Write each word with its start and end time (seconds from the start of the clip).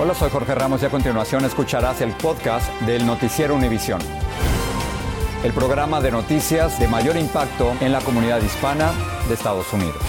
Hola, 0.00 0.14
soy 0.14 0.30
Jorge 0.30 0.54
Ramos 0.54 0.80
y 0.80 0.86
a 0.86 0.90
continuación 0.90 1.44
escucharás 1.44 2.00
el 2.02 2.12
podcast 2.12 2.70
del 2.82 3.04
Noticiero 3.04 3.56
Univisión. 3.56 4.00
El 5.42 5.52
programa 5.52 6.00
de 6.00 6.12
noticias 6.12 6.78
de 6.78 6.86
mayor 6.86 7.16
impacto 7.16 7.72
en 7.80 7.90
la 7.90 8.00
comunidad 8.02 8.40
hispana 8.40 8.92
de 9.26 9.34
Estados 9.34 9.72
Unidos. 9.72 10.00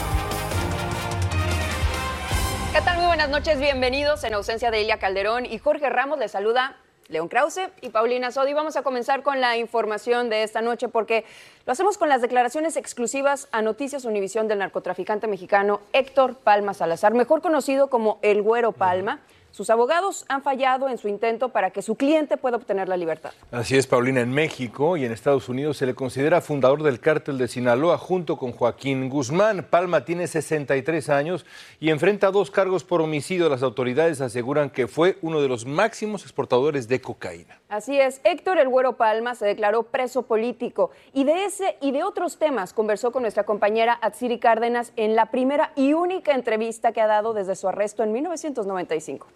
¿Qué 2.72 2.82
tal? 2.82 2.98
Muy 2.98 3.08
buenas 3.08 3.30
noches, 3.30 3.60
bienvenidos. 3.60 4.24
En 4.24 4.36
ausencia 4.36 4.70
de 4.70 4.82
Elia 4.82 5.00
Calderón 5.00 5.48
y 5.48 5.58
Jorge 5.58 5.90
Ramos 5.90 6.20
les 6.20 6.30
saluda 6.30 6.78
León 7.08 7.28
Krause 7.28 7.62
y 7.82 7.90
Paulina 7.90 8.30
Sodi. 8.30 8.54
Vamos 8.54 8.78
a 8.78 8.84
comenzar 8.84 9.24
con 9.24 9.42
la 9.42 9.58
información 9.58 10.30
de 10.30 10.44
esta 10.44 10.62
noche 10.62 10.88
porque 10.88 11.26
lo 11.66 11.74
hacemos 11.74 11.98
con 11.98 12.10
las 12.10 12.22
declaraciones 12.22 12.78
exclusivas 12.78 13.48
a 13.52 13.62
Noticias 13.62 14.06
Univisión 14.06 14.48
del 14.48 14.60
narcotraficante 14.60 15.28
mexicano 15.28 15.82
Héctor 15.94 16.36
Palma 16.36 16.74
Salazar, 16.74 17.14
mejor 17.14 17.42
conocido 17.42 17.90
como 17.90 18.18
El 18.22 18.42
Güero 18.42 18.72
Palma. 18.72 19.20
Sus 19.52 19.70
abogados 19.72 20.26
han 20.28 20.44
fallado 20.44 20.90
en 20.90 20.98
su 20.98 21.08
intento 21.08 21.50
para 21.50 21.72
que 21.72 21.82
su 21.82 21.96
cliente 21.96 22.38
pueda 22.38 22.58
obtener 22.58 22.88
la 22.88 22.98
libertad. 22.98 23.32
Así 23.52 23.76
es, 23.76 23.88
Paulina. 23.88 24.22
En 24.22 24.32
México 24.32 24.96
y 24.96 25.06
en 25.06 25.12
Estados 25.12 25.50
Unidos 25.50 25.78
se 25.78 25.86
le 25.86 25.96
considera 25.96 26.40
fundador 26.42 26.84
del 26.84 27.00
cártel 27.00 27.38
de 27.38 27.48
Sinaloa 27.48 27.98
junto 27.98 28.38
con 28.38 28.52
Joaquín 28.52 29.10
Guzmán. 29.10 29.66
Palma 29.70 30.06
tiene 30.06 30.28
63 30.28 31.10
años 31.10 31.46
y 31.80 31.90
enfrenta 31.90 32.32
dos 32.32 32.52
cargos 32.52 32.84
por 32.84 33.02
homicidio. 33.02 33.50
Las 33.50 33.64
autoridades 33.64 34.22
aseguran 34.22 34.70
que 34.70 34.88
fue 34.88 35.18
uno 35.22 35.42
de 35.42 35.48
los 35.48 35.66
máximos 35.66 36.24
exportadores 36.24 36.88
de 36.88 37.02
cocaína. 37.02 37.60
Así 37.70 38.00
es, 38.00 38.22
Héctor 38.24 38.60
El 38.60 38.70
Güero 38.70 38.98
Palma 38.98 39.36
se 39.36 39.46
declaró 39.46 39.84
preso 39.84 40.24
político 40.24 40.92
y 41.14 41.24
de 41.24 41.46
ese 41.46 41.59
y 41.82 41.92
de 41.92 42.04
otros 42.04 42.38
temas 42.38 42.74
conversó 42.74 43.12
con 43.12 43.24
nuestra 43.24 43.44
compañera 43.44 43.98
Atsiri 44.02 44.40
Cárdenas 44.40 44.94
en 44.96 45.16
la 45.16 45.28
primera 45.28 45.72
y 45.76 45.94
única 45.94 46.34
entrevista 46.34 46.92
que 46.92 47.02
ha 47.02 47.08
dado 47.08 47.34
desde 47.34 47.56
su 47.56 47.68
arresto 47.68 48.04
en 48.04 48.12
1995. 48.12 49.28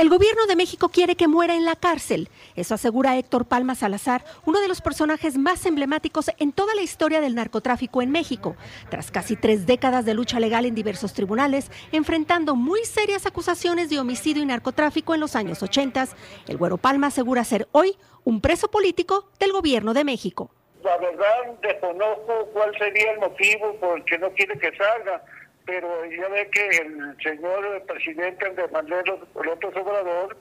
El 0.00 0.08
gobierno 0.08 0.46
de 0.46 0.56
México 0.56 0.88
quiere 0.88 1.14
que 1.14 1.28
muera 1.28 1.54
en 1.54 1.66
la 1.66 1.76
cárcel. 1.76 2.30
Eso 2.56 2.74
asegura 2.74 3.18
Héctor 3.18 3.44
Palma 3.44 3.74
Salazar, 3.74 4.24
uno 4.46 4.58
de 4.58 4.66
los 4.66 4.80
personajes 4.80 5.36
más 5.36 5.66
emblemáticos 5.66 6.30
en 6.38 6.52
toda 6.52 6.74
la 6.74 6.80
historia 6.80 7.20
del 7.20 7.34
narcotráfico 7.34 8.00
en 8.00 8.10
México. 8.10 8.56
Tras 8.88 9.10
casi 9.10 9.36
tres 9.36 9.66
décadas 9.66 10.06
de 10.06 10.14
lucha 10.14 10.40
legal 10.40 10.64
en 10.64 10.74
diversos 10.74 11.12
tribunales, 11.12 11.70
enfrentando 11.92 12.56
muy 12.56 12.82
serias 12.86 13.26
acusaciones 13.26 13.90
de 13.90 13.98
homicidio 13.98 14.42
y 14.42 14.46
narcotráfico 14.46 15.12
en 15.12 15.20
los 15.20 15.36
años 15.36 15.62
80, 15.62 16.08
el 16.48 16.56
Güero 16.56 16.78
Palma 16.78 17.08
asegura 17.08 17.44
ser 17.44 17.68
hoy 17.72 17.94
un 18.24 18.40
preso 18.40 18.70
político 18.70 19.28
del 19.38 19.52
gobierno 19.52 19.92
de 19.92 20.04
México. 20.04 20.50
La 20.82 20.96
verdad, 20.96 21.58
desconozco 21.60 22.48
cuál 22.54 22.74
sería 22.78 23.12
el 23.12 23.20
motivo 23.20 23.74
por 23.78 23.98
el 23.98 24.04
que 24.06 24.16
no 24.16 24.30
quiere 24.30 24.58
que 24.58 24.74
salga 24.78 25.22
pero 25.70 26.04
ya 26.06 26.28
ve 26.28 26.48
que 26.50 26.66
el 26.66 27.16
señor 27.22 27.82
presidente 27.86 28.44
Andrés 28.44 28.72
Manuel 28.72 29.04
López 29.34 29.76
Obrador 29.76 30.36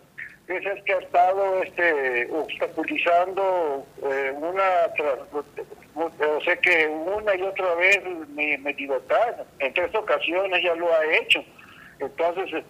es 0.47 0.65
el 0.65 0.83
que 0.83 0.93
ha 0.93 0.97
estado 0.97 1.61
este, 1.61 2.27
obstaculizando 2.31 3.85
eh, 4.01 4.33
una, 4.35 4.63
o 5.93 6.41
sea 6.41 6.55
que 6.57 6.87
una 6.87 7.35
y 7.35 7.43
otra 7.43 7.75
vez 7.75 7.99
mi, 8.29 8.57
libertad, 8.57 9.45
en 9.59 9.71
tres 9.75 9.93
ocasiones 9.93 10.63
ya 10.63 10.73
lo 10.73 10.91
ha 10.91 11.05
hecho, 11.17 11.43
entonces 11.99 12.63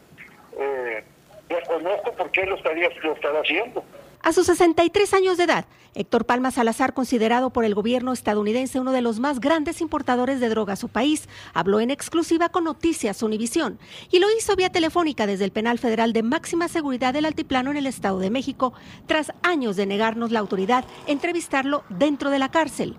eh, 0.59 1.01
desconozco 1.47 2.11
por 2.11 2.29
qué 2.31 2.45
lo 2.45 2.57
estaría 2.57 2.89
lo 3.01 3.13
estará 3.13 3.39
haciendo. 3.39 3.85
A 4.21 4.33
sus 4.33 4.47
63 4.47 5.13
años 5.13 5.37
de 5.37 5.45
edad, 5.45 5.65
Héctor 5.95 6.25
Palma 6.25 6.51
Salazar, 6.51 6.93
considerado 6.93 7.51
por 7.51 7.63
el 7.63 7.73
gobierno 7.73 8.11
estadounidense 8.11 8.79
uno 8.79 8.91
de 8.91 9.01
los 9.01 9.19
más 9.19 9.39
grandes 9.39 9.79
importadores 9.79 10.41
de 10.41 10.49
droga 10.49 10.73
a 10.73 10.75
su 10.75 10.89
país, 10.89 11.29
habló 11.53 11.79
en 11.79 11.89
exclusiva 11.89 12.49
con 12.49 12.65
Noticias 12.65 13.23
Univisión 13.23 13.79
y 14.11 14.19
lo 14.19 14.27
hizo 14.37 14.57
vía 14.57 14.71
telefónica 14.71 15.25
desde 15.25 15.45
el 15.45 15.51
penal 15.51 15.79
federal 15.79 16.11
de 16.11 16.23
máxima 16.23 16.67
seguridad 16.67 17.13
del 17.13 17.25
Altiplano 17.25 17.71
en 17.71 17.77
el 17.77 17.87
Estado 17.87 18.19
de 18.19 18.29
México, 18.29 18.73
tras 19.07 19.31
años 19.41 19.77
de 19.77 19.85
negarnos 19.85 20.31
la 20.31 20.39
autoridad 20.39 20.83
entrevistarlo 21.07 21.83
dentro 21.89 22.29
de 22.29 22.39
la 22.39 22.49
cárcel 22.49 22.97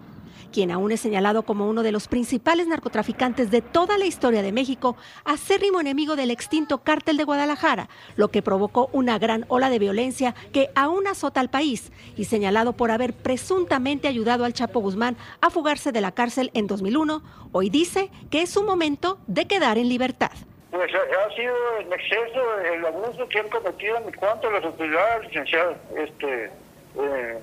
quien 0.50 0.70
aún 0.70 0.92
es 0.92 1.00
señalado 1.00 1.42
como 1.42 1.68
uno 1.68 1.82
de 1.82 1.92
los 1.92 2.08
principales 2.08 2.66
narcotraficantes 2.66 3.50
de 3.50 3.62
toda 3.62 3.98
la 3.98 4.06
historia 4.06 4.42
de 4.42 4.52
México, 4.52 4.96
acérrimo 5.24 5.80
enemigo 5.80 6.16
del 6.16 6.30
extinto 6.30 6.78
cártel 6.78 7.16
de 7.16 7.24
Guadalajara, 7.24 7.88
lo 8.16 8.28
que 8.28 8.42
provocó 8.42 8.90
una 8.92 9.18
gran 9.18 9.44
ola 9.48 9.70
de 9.70 9.78
violencia 9.78 10.34
que 10.52 10.70
aún 10.74 11.06
azota 11.06 11.40
al 11.40 11.50
país 11.50 11.92
y 12.16 12.24
señalado 12.24 12.72
por 12.74 12.90
haber 12.90 13.12
presuntamente 13.12 14.08
ayudado 14.08 14.44
al 14.44 14.52
Chapo 14.52 14.80
Guzmán 14.80 15.16
a 15.40 15.50
fugarse 15.50 15.92
de 15.92 16.00
la 16.00 16.12
cárcel 16.12 16.50
en 16.54 16.66
2001, 16.66 17.22
hoy 17.52 17.70
dice 17.70 18.10
que 18.30 18.42
es 18.42 18.50
su 18.50 18.62
momento 18.62 19.18
de 19.26 19.46
quedar 19.46 19.78
en 19.78 19.88
libertad. 19.88 20.32
Pues 20.70 20.90
ha 20.94 21.34
sido 21.34 21.54
en 21.80 21.92
exceso 21.92 22.60
el 22.72 22.86
abuso 22.86 23.28
que 23.28 23.40
han 23.40 23.48
cometido 23.48 23.96
en 23.96 24.12
cuanto 24.12 24.48
a 24.48 24.52
las 24.52 24.64
autoridades, 24.64 25.26
licenciado. 25.26 25.74
Este, 25.96 26.44
eh, 26.96 27.38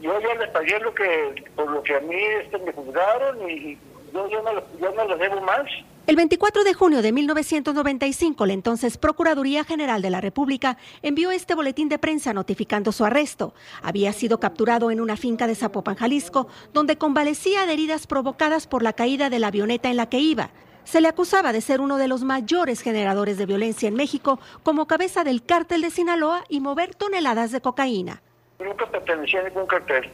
yo 0.00 0.20
ya 0.20 0.34
les 0.34 0.50
pagué 0.50 0.78
lo 0.80 0.94
que 0.94 1.44
por 1.54 1.70
lo 1.70 1.82
que 1.82 1.96
a 1.96 2.00
mí 2.00 2.16
este, 2.42 2.58
me 2.58 2.72
juzgaron 2.72 3.50
y 3.50 3.78
yo, 4.12 4.28
no, 4.42 4.52
yo 4.80 4.92
no 4.92 5.16
debo 5.16 5.40
más. 5.40 5.66
El 6.06 6.14
24 6.14 6.62
de 6.62 6.72
junio 6.72 7.02
de 7.02 7.10
1995, 7.10 8.46
la 8.46 8.52
entonces 8.52 8.96
Procuraduría 8.96 9.64
General 9.64 10.00
de 10.00 10.10
la 10.10 10.20
República 10.20 10.78
envió 11.02 11.32
este 11.32 11.56
boletín 11.56 11.88
de 11.88 11.98
prensa 11.98 12.32
notificando 12.32 12.92
su 12.92 13.04
arresto. 13.04 13.54
Había 13.82 14.12
sido 14.12 14.38
capturado 14.38 14.92
en 14.92 15.00
una 15.00 15.16
finca 15.16 15.48
de 15.48 15.56
Zapopan, 15.56 15.96
Jalisco, 15.96 16.46
donde 16.72 16.96
convalecía 16.96 17.66
de 17.66 17.72
heridas 17.72 18.06
provocadas 18.06 18.68
por 18.68 18.84
la 18.84 18.92
caída 18.92 19.30
de 19.30 19.40
la 19.40 19.48
avioneta 19.48 19.90
en 19.90 19.96
la 19.96 20.08
que 20.08 20.20
iba. 20.20 20.50
Se 20.84 21.00
le 21.00 21.08
acusaba 21.08 21.52
de 21.52 21.60
ser 21.60 21.80
uno 21.80 21.96
de 21.96 22.06
los 22.06 22.22
mayores 22.22 22.82
generadores 22.82 23.36
de 23.36 23.46
violencia 23.46 23.88
en 23.88 23.94
México 23.94 24.38
como 24.62 24.86
cabeza 24.86 25.24
del 25.24 25.44
cártel 25.44 25.82
de 25.82 25.90
Sinaloa 25.90 26.44
y 26.48 26.60
mover 26.60 26.94
toneladas 26.94 27.50
de 27.50 27.60
cocaína. 27.60 28.22
Nunca 28.58 28.86
pertenecía 28.86 29.40
a 29.40 29.44
ningún 29.44 29.66
cartel. 29.66 30.10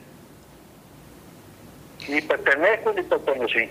Ni 2.09 2.21
pertenezco 2.21 2.93
ni 2.93 3.03
pertenecí. 3.03 3.71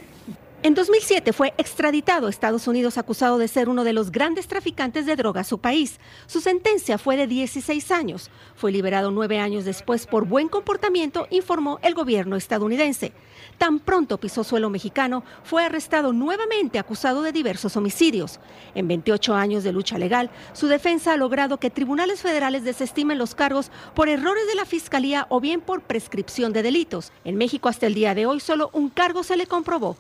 En 0.63 0.75
2007 0.75 1.34
fue 1.34 1.56
extraditado 1.58 2.28
a 2.28 2.30
Estados 2.30 2.68
Unidos 2.68 3.00
acusado 3.00 3.40
de 3.40 3.48
ser 3.48 3.68
uno 3.68 3.84
de 3.84 3.94
los 3.94 4.12
grandes 4.12 4.48
traficantes 4.48 5.08
de 5.08 5.16
droga 5.16 5.42
a 5.42 5.44
su 5.44 5.58
país. 5.58 6.00
Su 6.28 6.40
sentencia 6.40 7.00
fue 7.00 7.18
de 7.18 7.25
16 7.25 7.90
años. 7.90 8.30
Fue 8.56 8.72
liberado 8.72 9.10
nueve 9.10 9.40
años 9.40 9.66
después 9.66 10.06
por 10.06 10.28
buen 10.28 10.50
comportamiento, 10.50 11.25
informó 11.31 11.80
el 11.81 11.96
gobierno 11.96 12.36
estadounidense. 12.36 13.12
Tan 13.58 13.80
pronto 13.80 14.19
pisó 14.19 14.44
suelo 14.44 14.69
mexicano, 14.69 15.24
fue 15.44 15.63
arrestado 15.63 16.13
nuevamente 16.13 16.78
acusado 16.78 17.24
de 17.24 17.31
diversos 17.31 17.75
homicidios. 17.75 18.40
En 18.75 18.88
28 18.88 19.34
años 19.34 19.63
de 19.63 19.72
lucha 19.72 19.98
legal, 19.98 20.30
su 20.54 20.68
defensa 20.68 21.13
ha 21.13 21.18
logrado 21.18 21.58
que 21.58 21.72
tribunales 21.72 22.22
federales 22.22 22.63
desestimen 22.63 23.18
los 23.18 23.34
cargos 23.34 23.72
por 23.96 24.10
errores 24.10 24.46
de 24.46 24.56
la 24.56 24.66
Fiscalía 24.66 25.25
o 25.30 25.40
bien 25.40 25.62
por 25.62 25.81
prescripción 25.81 26.54
de 26.54 26.62
delitos. 26.62 27.12
En 27.24 27.36
México 27.38 27.68
hasta 27.68 27.88
el 27.88 27.96
día 27.96 28.13
de 28.13 28.28
hoy 28.28 28.40
solo 28.40 28.69
un 28.74 28.90
cargo 28.90 29.24
se 29.24 29.38
le 29.38 29.48
comprobó, 29.48 29.98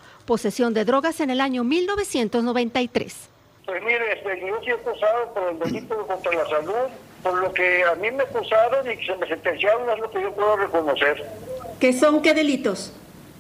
de 0.51 0.83
drogas 0.83 1.21
en 1.21 1.29
el 1.29 1.39
año 1.39 1.63
1993. 1.63 3.29
Pues 3.65 3.83
mire, 3.83 4.13
este, 4.13 4.45
yo 4.45 4.59
soy 4.59 4.71
acusado 4.73 5.33
por 5.33 5.49
el 5.49 5.59
delito 5.59 6.05
contra 6.05 6.33
la 6.33 6.45
salud, 6.49 6.91
por 7.23 7.33
lo 7.35 7.53
que 7.53 7.83
a 7.85 7.95
mí 7.95 8.11
me 8.11 8.23
acusaron 8.23 8.91
y 8.91 8.97
que 8.97 9.05
se 9.05 9.15
me 9.15 9.27
sentenciaron 9.27 9.89
es 9.89 9.99
lo 9.99 10.11
que 10.11 10.21
yo 10.21 10.33
puedo 10.33 10.57
reconocer. 10.57 11.25
¿Qué 11.79 11.93
son 11.93 12.21
qué 12.21 12.33
delitos? 12.33 12.91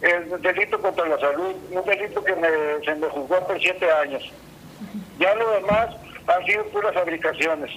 El 0.01 0.41
delito 0.41 0.81
contra 0.81 1.05
la 1.05 1.19
salud, 1.19 1.53
un 1.69 1.85
delito 1.85 2.23
que 2.23 2.35
me, 2.37 2.47
se 2.85 2.95
me 2.95 3.07
juzgó 3.07 3.45
por 3.45 3.59
siete 3.59 3.91
años. 3.91 4.23
Ya 5.19 5.35
lo 5.35 5.51
demás 5.51 5.89
han 6.27 6.45
sido 6.45 6.63
puras 6.67 6.93
fabricaciones. 6.93 7.71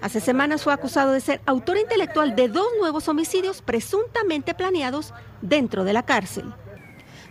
Hace 0.00 0.20
semanas 0.20 0.64
fue 0.64 0.72
acusado 0.72 1.12
de 1.12 1.20
ser 1.20 1.42
autor 1.44 1.76
intelectual 1.76 2.34
de 2.34 2.48
dos 2.48 2.66
nuevos 2.78 3.08
homicidios 3.08 3.60
presuntamente 3.60 4.54
planeados 4.54 5.12
dentro 5.42 5.84
de 5.84 5.92
la 5.92 6.04
cárcel. 6.04 6.54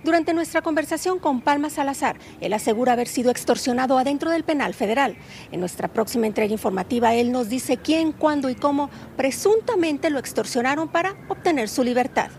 Durante 0.04 0.34
nuestra 0.34 0.62
conversación 0.62 1.20
con 1.20 1.42
Palma 1.42 1.70
Salazar, 1.70 2.18
él 2.40 2.54
asegura 2.54 2.94
haber 2.94 3.08
sido 3.10 3.32
extorsionado 3.32 3.98
adentro 3.98 4.32
del 4.32 4.46
penal 4.46 4.74
federal. 4.74 5.18
En 5.52 5.60
nuestra 5.60 5.90
próxima 5.90 6.26
entrega 6.26 6.54
informativa, 6.54 7.14
él 7.14 7.34
nos 7.34 7.50
dice 7.50 7.76
quién, 7.78 8.14
cuándo 8.14 8.50
y 8.50 8.56
cómo 8.56 8.90
presuntamente 9.18 10.10
lo 10.10 10.20
extorsionaron 10.20 10.88
para 10.88 11.16
obtener 11.28 11.68
su 11.68 11.84
libertad. 11.84 12.30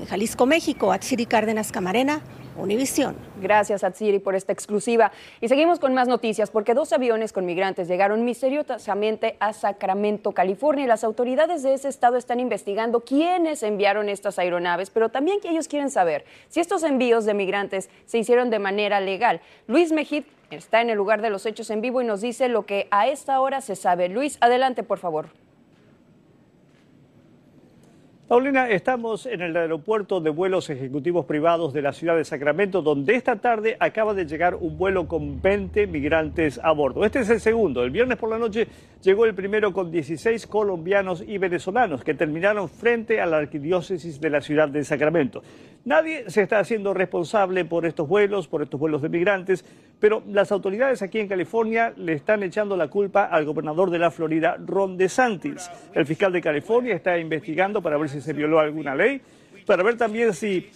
En 0.00 0.06
Jalisco, 0.06 0.44
México, 0.46 0.90
Atsiri 0.90 1.26
Cárdenas 1.26 1.70
Camarena, 1.70 2.20
Univisión. 2.58 3.16
Gracias, 3.40 3.84
Atsiri, 3.84 4.18
por 4.18 4.34
esta 4.34 4.52
exclusiva. 4.52 5.12
Y 5.40 5.48
seguimos 5.48 5.78
con 5.78 5.94
más 5.94 6.08
noticias, 6.08 6.50
porque 6.50 6.74
dos 6.74 6.92
aviones 6.92 7.32
con 7.32 7.46
migrantes 7.46 7.86
llegaron 7.86 8.24
misteriosamente 8.24 9.36
a 9.38 9.52
Sacramento, 9.52 10.32
California, 10.32 10.84
y 10.84 10.88
las 10.88 11.04
autoridades 11.04 11.62
de 11.62 11.74
ese 11.74 11.88
estado 11.88 12.16
están 12.16 12.40
investigando 12.40 13.00
quiénes 13.00 13.62
enviaron 13.62 14.08
estas 14.08 14.38
aeronaves, 14.38 14.90
pero 14.90 15.08
también 15.08 15.40
que 15.40 15.50
ellos 15.50 15.68
quieren 15.68 15.90
saber 15.90 16.24
si 16.48 16.60
estos 16.60 16.82
envíos 16.82 17.24
de 17.24 17.34
migrantes 17.34 17.90
se 18.06 18.18
hicieron 18.18 18.50
de 18.50 18.58
manera 18.58 19.00
legal. 19.00 19.40
Luis 19.66 19.92
Mejid 19.92 20.24
está 20.50 20.80
en 20.80 20.90
el 20.90 20.96
lugar 20.96 21.22
de 21.22 21.30
los 21.30 21.46
hechos 21.46 21.70
en 21.70 21.80
vivo 21.80 22.02
y 22.02 22.04
nos 22.04 22.20
dice 22.20 22.48
lo 22.48 22.66
que 22.66 22.88
a 22.90 23.06
esta 23.06 23.40
hora 23.40 23.60
se 23.60 23.76
sabe. 23.76 24.08
Luis, 24.08 24.36
adelante, 24.40 24.82
por 24.82 24.98
favor. 24.98 25.28
Paulina, 28.28 28.68
estamos 28.68 29.24
en 29.24 29.40
el 29.40 29.56
aeropuerto 29.56 30.20
de 30.20 30.28
vuelos 30.28 30.68
ejecutivos 30.68 31.24
privados 31.24 31.72
de 31.72 31.80
la 31.80 31.94
ciudad 31.94 32.14
de 32.14 32.26
Sacramento, 32.26 32.82
donde 32.82 33.14
esta 33.14 33.36
tarde 33.36 33.78
acaba 33.80 34.12
de 34.12 34.26
llegar 34.26 34.54
un 34.54 34.76
vuelo 34.76 35.08
con 35.08 35.40
20 35.40 35.86
migrantes 35.86 36.60
a 36.62 36.72
bordo. 36.72 37.06
Este 37.06 37.20
es 37.20 37.30
el 37.30 37.40
segundo. 37.40 37.82
El 37.82 37.90
viernes 37.90 38.18
por 38.18 38.28
la 38.28 38.36
noche 38.36 38.68
llegó 39.02 39.24
el 39.24 39.34
primero 39.34 39.72
con 39.72 39.90
16 39.90 40.46
colombianos 40.46 41.24
y 41.26 41.38
venezolanos 41.38 42.04
que 42.04 42.12
terminaron 42.12 42.68
frente 42.68 43.18
a 43.18 43.24
la 43.24 43.38
arquidiócesis 43.38 44.20
de 44.20 44.28
la 44.28 44.42
ciudad 44.42 44.68
de 44.68 44.84
Sacramento. 44.84 45.42
Nadie 45.84 46.28
se 46.28 46.42
está 46.42 46.58
haciendo 46.58 46.92
responsable 46.92 47.64
por 47.64 47.86
estos 47.86 48.06
vuelos, 48.06 48.48
por 48.48 48.62
estos 48.62 48.78
vuelos 48.78 49.00
de 49.00 49.08
migrantes, 49.08 49.64
pero 50.00 50.22
las 50.28 50.52
autoridades 50.52 51.02
aquí 51.02 51.18
en 51.18 51.28
California 51.28 51.94
le 51.96 52.12
están 52.12 52.42
echando 52.42 52.76
la 52.76 52.88
culpa 52.88 53.24
al 53.24 53.44
gobernador 53.44 53.90
de 53.90 53.98
la 53.98 54.10
Florida, 54.10 54.56
Ron 54.64 54.96
DeSantis. 54.96 55.70
El 55.94 56.04
fiscal 56.04 56.32
de 56.32 56.40
California 56.40 56.94
está 56.94 57.18
investigando 57.18 57.80
para 57.80 57.96
ver 57.96 58.08
si 58.08 58.20
se 58.20 58.32
violó 58.32 58.60
alguna 58.60 58.94
ley, 58.94 59.20
para 59.66 59.82
ver 59.82 59.96
también 59.96 60.34
si 60.34 60.68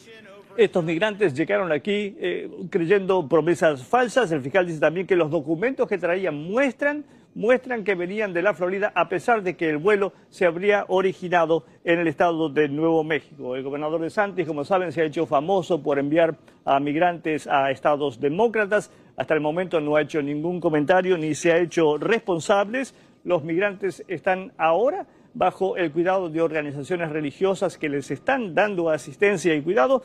estos 0.57 0.85
migrantes 0.85 1.35
llegaron 1.35 1.73
aquí 1.73 2.17
eh, 2.19 2.51
creyendo 2.71 3.27
promesas 3.29 3.83
falsas. 3.85 4.31
El 4.33 4.41
fiscal 4.41 4.67
dice 4.67 4.81
también 4.81 5.07
que 5.07 5.17
los 5.17 5.31
documentos 5.31 5.89
que 5.89 5.99
traían 5.99 6.35
muestran 6.35 7.05
muestran 7.35 7.85
que 7.85 7.95
venían 7.95 8.33
de 8.33 8.43
la 8.43 8.55
Florida 8.55 8.93
a 8.95 9.09
pesar 9.09 9.43
de 9.43 9.57
que 9.57 9.69
el 9.69 9.79
vuelo 9.79 10.13
se 10.29 10.47
habría 10.47 10.85
originado 10.89 11.65
en 11.85 11.99
el 11.99 12.09
estado 12.09 12.49
de 12.49 12.69
Nuevo 12.69 13.05
México. 13.05 13.57
El 13.57 13.63
gobernador 13.63 14.01
de 14.01 14.11
Santis, 14.11 14.47
como 14.47 14.65
saben, 14.65 14.93
se 14.93 15.03
ha 15.03 15.07
hecho 15.07 15.27
famoso 15.27 15.83
por 15.83 15.99
enviar 15.99 16.37
a 16.65 16.79
migrantes 16.81 17.47
a 17.47 17.71
estados 17.71 18.21
demócratas. 18.21 18.91
Hasta 19.17 19.35
el 19.35 19.41
momento 19.41 19.81
no 19.81 19.97
ha 19.97 20.03
hecho 20.03 20.23
ningún 20.23 20.61
comentario 20.61 21.17
ni 21.17 21.35
se 21.35 21.53
ha 21.53 21.59
hecho 21.59 21.99
responsables. 21.99 22.95
Los 23.25 23.45
migrantes 23.45 24.05
están 24.09 24.53
ahora 24.57 25.07
bajo 25.35 25.77
el 25.77 25.93
cuidado 25.93 26.29
de 26.29 26.43
organizaciones 26.43 27.11
religiosas 27.11 27.79
que 27.79 27.89
les 27.89 28.11
están 28.11 28.55
dando 28.55 28.91
asistencia 28.91 29.55
y 29.55 29.63
cuidado. 29.63 30.03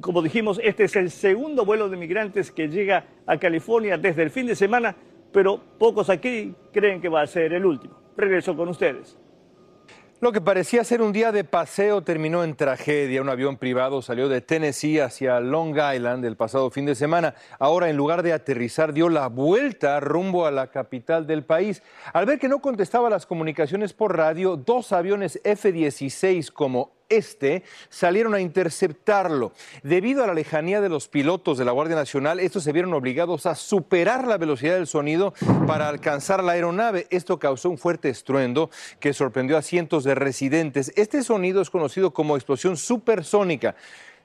Como 0.00 0.22
dijimos, 0.22 0.60
este 0.62 0.84
es 0.84 0.94
el 0.94 1.10
segundo 1.10 1.64
vuelo 1.64 1.88
de 1.88 1.96
migrantes 1.96 2.52
que 2.52 2.68
llega 2.68 3.04
a 3.26 3.38
California 3.38 3.98
desde 3.98 4.22
el 4.22 4.30
fin 4.30 4.46
de 4.46 4.54
semana 4.54 4.94
pero 5.32 5.60
pocos 5.78 6.10
aquí 6.10 6.54
creen 6.72 7.00
que 7.00 7.08
va 7.08 7.22
a 7.22 7.26
ser 7.26 7.52
el 7.52 7.64
último. 7.64 7.94
Regreso 8.16 8.56
con 8.56 8.68
ustedes. 8.68 9.18
Lo 10.20 10.32
que 10.32 10.42
parecía 10.42 10.84
ser 10.84 11.00
un 11.00 11.12
día 11.12 11.32
de 11.32 11.44
paseo 11.44 12.02
terminó 12.02 12.44
en 12.44 12.54
tragedia. 12.54 13.22
Un 13.22 13.30
avión 13.30 13.56
privado 13.56 14.02
salió 14.02 14.28
de 14.28 14.42
Tennessee 14.42 15.00
hacia 15.00 15.40
Long 15.40 15.74
Island 15.74 16.26
el 16.26 16.36
pasado 16.36 16.70
fin 16.70 16.84
de 16.84 16.94
semana. 16.94 17.34
Ahora, 17.58 17.88
en 17.88 17.96
lugar 17.96 18.22
de 18.22 18.34
aterrizar, 18.34 18.92
dio 18.92 19.08
la 19.08 19.28
vuelta 19.28 19.98
rumbo 19.98 20.44
a 20.44 20.50
la 20.50 20.66
capital 20.66 21.26
del 21.26 21.42
país. 21.44 21.82
Al 22.12 22.26
ver 22.26 22.38
que 22.38 22.50
no 22.50 22.60
contestaba 22.60 23.08
las 23.08 23.24
comunicaciones 23.24 23.94
por 23.94 24.14
radio, 24.14 24.56
dos 24.58 24.92
aviones 24.92 25.40
F-16 25.42 26.52
como 26.52 26.99
este 27.10 27.64
salieron 27.90 28.34
a 28.34 28.40
interceptarlo. 28.40 29.52
Debido 29.82 30.24
a 30.24 30.26
la 30.26 30.34
lejanía 30.34 30.80
de 30.80 30.88
los 30.88 31.08
pilotos 31.08 31.58
de 31.58 31.66
la 31.66 31.72
Guardia 31.72 31.96
Nacional, 31.96 32.40
estos 32.40 32.64
se 32.64 32.72
vieron 32.72 32.94
obligados 32.94 33.44
a 33.44 33.54
superar 33.54 34.26
la 34.26 34.38
velocidad 34.38 34.76
del 34.76 34.86
sonido 34.86 35.34
para 35.66 35.88
alcanzar 35.88 36.42
la 36.42 36.52
aeronave. 36.52 37.06
Esto 37.10 37.38
causó 37.38 37.68
un 37.68 37.78
fuerte 37.78 38.08
estruendo 38.08 38.70
que 38.98 39.12
sorprendió 39.12 39.58
a 39.58 39.62
cientos 39.62 40.04
de 40.04 40.14
residentes. 40.14 40.92
Este 40.96 41.22
sonido 41.22 41.60
es 41.60 41.68
conocido 41.68 42.12
como 42.12 42.36
explosión 42.36 42.76
supersónica. 42.76 43.74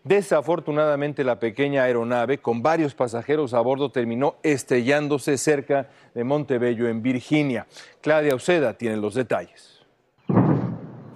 Desafortunadamente 0.05 1.23
la 1.23 1.39
pequeña 1.39 1.81
aeronave 1.81 2.37
con 2.37 2.61
varios 2.61 2.93
pasajeros 2.93 3.55
a 3.55 3.59
bordo 3.61 3.89
terminó 3.89 4.35
estrellándose 4.43 5.35
cerca 5.39 5.89
de 6.13 6.23
Montebello 6.23 6.87
en 6.87 7.01
Virginia. 7.01 7.65
Claudia 8.01 8.35
Uceda 8.35 8.77
tiene 8.77 8.97
los 8.97 9.15
detalles. 9.15 9.74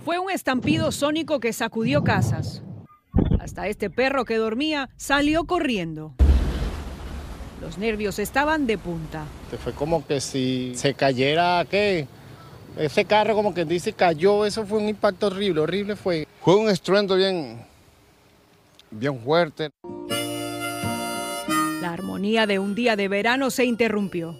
Fue 0.03 0.17
un 0.17 0.31
estampido 0.31 0.91
sónico 0.91 1.39
que 1.39 1.53
sacudió 1.53 2.03
casas. 2.03 2.63
Hasta 3.39 3.67
este 3.67 3.89
perro 3.89 4.25
que 4.25 4.37
dormía 4.37 4.89
salió 4.97 5.45
corriendo. 5.45 6.13
Los 7.61 7.77
nervios 7.77 8.19
estaban 8.19 8.65
de 8.65 8.77
punta. 8.77 9.25
Fue 9.61 9.73
como 9.73 10.05
que 10.05 10.21
si 10.21 10.73
se 10.75 10.93
cayera, 10.93 11.65
¿qué? 11.69 12.07
Ese 12.77 13.03
carro 13.03 13.35
como 13.35 13.53
que 13.53 13.65
dice 13.65 13.91
cayó, 13.91 14.45
eso 14.45 14.65
fue 14.65 14.79
un 14.79 14.87
impacto 14.87 15.27
horrible, 15.27 15.61
horrible 15.61 15.95
fue. 15.95 16.25
Fue 16.41 16.55
un 16.55 16.69
estruendo 16.69 17.15
bien, 17.15 17.65
bien 18.91 19.19
fuerte. 19.19 19.69
La 21.81 21.91
armonía 21.91 22.47
de 22.47 22.59
un 22.59 22.75
día 22.75 22.95
de 22.95 23.07
verano 23.09 23.49
se 23.49 23.65
interrumpió. 23.65 24.37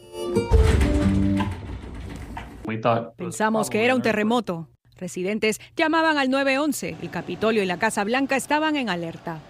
Pensamos 3.18 3.70
que 3.70 3.84
era 3.84 3.96
un 3.96 4.01
terremoto. 4.01 4.70
Residentes 5.00 5.62
llamaban 5.75 6.18
al 6.18 6.29
911. 6.29 6.98
El 7.01 7.10
Capitolio 7.10 7.63
y 7.63 7.65
la 7.65 7.79
Casa 7.79 8.03
Blanca 8.03 8.36
estaban 8.36 8.75
en 8.75 8.89
alerta. 8.89 9.41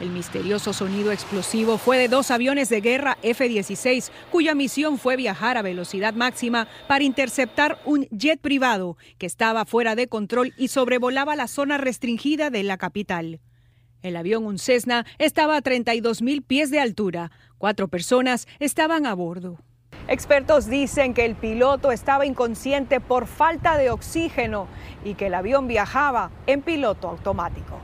El 0.00 0.10
misterioso 0.10 0.72
sonido 0.72 1.12
explosivo 1.12 1.78
fue 1.78 1.96
de 1.96 2.08
dos 2.08 2.30
aviones 2.30 2.68
de 2.68 2.82
guerra 2.82 3.16
F-16, 3.22 4.10
cuya 4.30 4.54
misión 4.54 4.98
fue 4.98 5.16
viajar 5.16 5.56
a 5.56 5.62
velocidad 5.62 6.12
máxima 6.14 6.68
para 6.88 7.04
interceptar 7.04 7.80
un 7.86 8.06
jet 8.10 8.38
privado 8.40 8.98
que 9.18 9.26
estaba 9.26 9.64
fuera 9.64 9.94
de 9.94 10.08
control 10.08 10.52
y 10.58 10.68
sobrevolaba 10.68 11.36
la 11.36 11.48
zona 11.48 11.78
restringida 11.78 12.50
de 12.50 12.64
la 12.64 12.76
capital. 12.76 13.40
El 14.02 14.16
avión, 14.16 14.44
un 14.44 14.58
Cessna, 14.58 15.06
estaba 15.18 15.56
a 15.56 15.62
32 15.62 16.20
mil 16.20 16.42
pies 16.42 16.70
de 16.70 16.80
altura. 16.80 17.30
Cuatro 17.56 17.88
personas 17.88 18.46
estaban 18.58 19.06
a 19.06 19.14
bordo. 19.14 19.58
Expertos 20.06 20.66
dicen 20.66 21.14
que 21.14 21.24
el 21.24 21.34
piloto 21.34 21.90
estaba 21.90 22.26
inconsciente 22.26 23.00
por 23.00 23.26
falta 23.26 23.78
de 23.78 23.90
oxígeno 23.90 24.68
y 25.02 25.14
que 25.14 25.28
el 25.28 25.34
avión 25.34 25.66
viajaba 25.66 26.30
en 26.46 26.60
piloto 26.60 27.08
automático. 27.08 27.80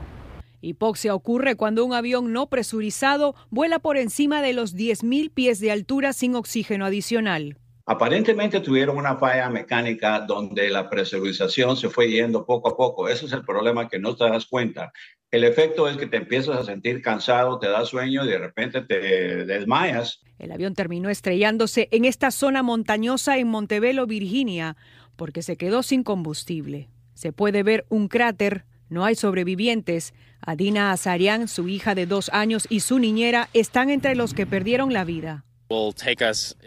Hipoxia 0.61 1.15
ocurre 1.15 1.55
cuando 1.55 1.83
un 1.83 1.93
avión 1.93 2.31
no 2.31 2.45
presurizado 2.45 3.33
vuela 3.49 3.79
por 3.79 3.97
encima 3.97 4.43
de 4.43 4.53
los 4.53 4.75
10.000 4.75 5.31
pies 5.33 5.59
de 5.59 5.71
altura 5.71 6.13
sin 6.13 6.35
oxígeno 6.35 6.85
adicional. 6.85 7.57
Aparentemente 7.87 8.59
tuvieron 8.59 8.97
una 8.97 9.17
falla 9.17 9.49
mecánica 9.49 10.19
donde 10.19 10.69
la 10.69 10.87
presurización 10.87 11.75
se 11.75 11.89
fue 11.89 12.11
yendo 12.11 12.45
poco 12.45 12.69
a 12.69 12.77
poco. 12.77 13.09
Ese 13.09 13.25
es 13.25 13.33
el 13.33 13.43
problema 13.43 13.89
que 13.89 13.97
no 13.97 14.15
te 14.15 14.25
das 14.25 14.45
cuenta. 14.45 14.93
El 15.31 15.45
efecto 15.45 15.87
es 15.87 15.95
que 15.95 16.07
te 16.07 16.17
empiezas 16.17 16.57
a 16.57 16.65
sentir 16.65 17.01
cansado, 17.01 17.57
te 17.57 17.69
da 17.69 17.85
sueño 17.85 18.25
y 18.25 18.27
de 18.27 18.37
repente 18.37 18.81
te 18.81 19.45
desmayas. 19.45 20.19
El 20.37 20.51
avión 20.51 20.75
terminó 20.75 21.09
estrellándose 21.09 21.87
en 21.91 22.03
esta 22.03 22.31
zona 22.31 22.63
montañosa 22.63 23.37
en 23.37 23.47
Montebello, 23.47 24.05
Virginia, 24.07 24.75
porque 25.15 25.41
se 25.41 25.55
quedó 25.55 25.83
sin 25.83 26.03
combustible. 26.03 26.89
Se 27.13 27.31
puede 27.31 27.63
ver 27.63 27.85
un 27.87 28.09
cráter, 28.09 28.65
no 28.89 29.05
hay 29.05 29.15
sobrevivientes. 29.15 30.13
Adina 30.41 30.91
Azarian, 30.91 31.47
su 31.47 31.69
hija 31.69 31.95
de 31.95 32.07
dos 32.07 32.29
años 32.33 32.67
y 32.69 32.81
su 32.81 32.99
niñera 32.99 33.47
están 33.53 33.89
entre 33.89 34.15
los 34.15 34.33
que 34.33 34.45
perdieron 34.45 34.91
la 34.91 35.05
vida. 35.05 35.45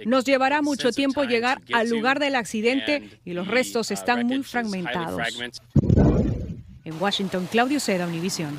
Nos 0.06 0.24
llevará 0.24 0.62
mucho 0.62 0.90
tiempo 0.90 1.24
llegar 1.24 1.60
al 1.74 1.90
lugar 1.90 2.18
del 2.18 2.36
accidente 2.36 3.20
y 3.26 3.34
los 3.34 3.46
restos 3.46 3.90
están 3.90 4.26
muy 4.26 4.42
fragmentados. 4.42 5.20
En 6.84 7.00
Washington, 7.00 7.48
Claudio 7.50 7.80
Seda, 7.80 8.06
Univision. 8.06 8.58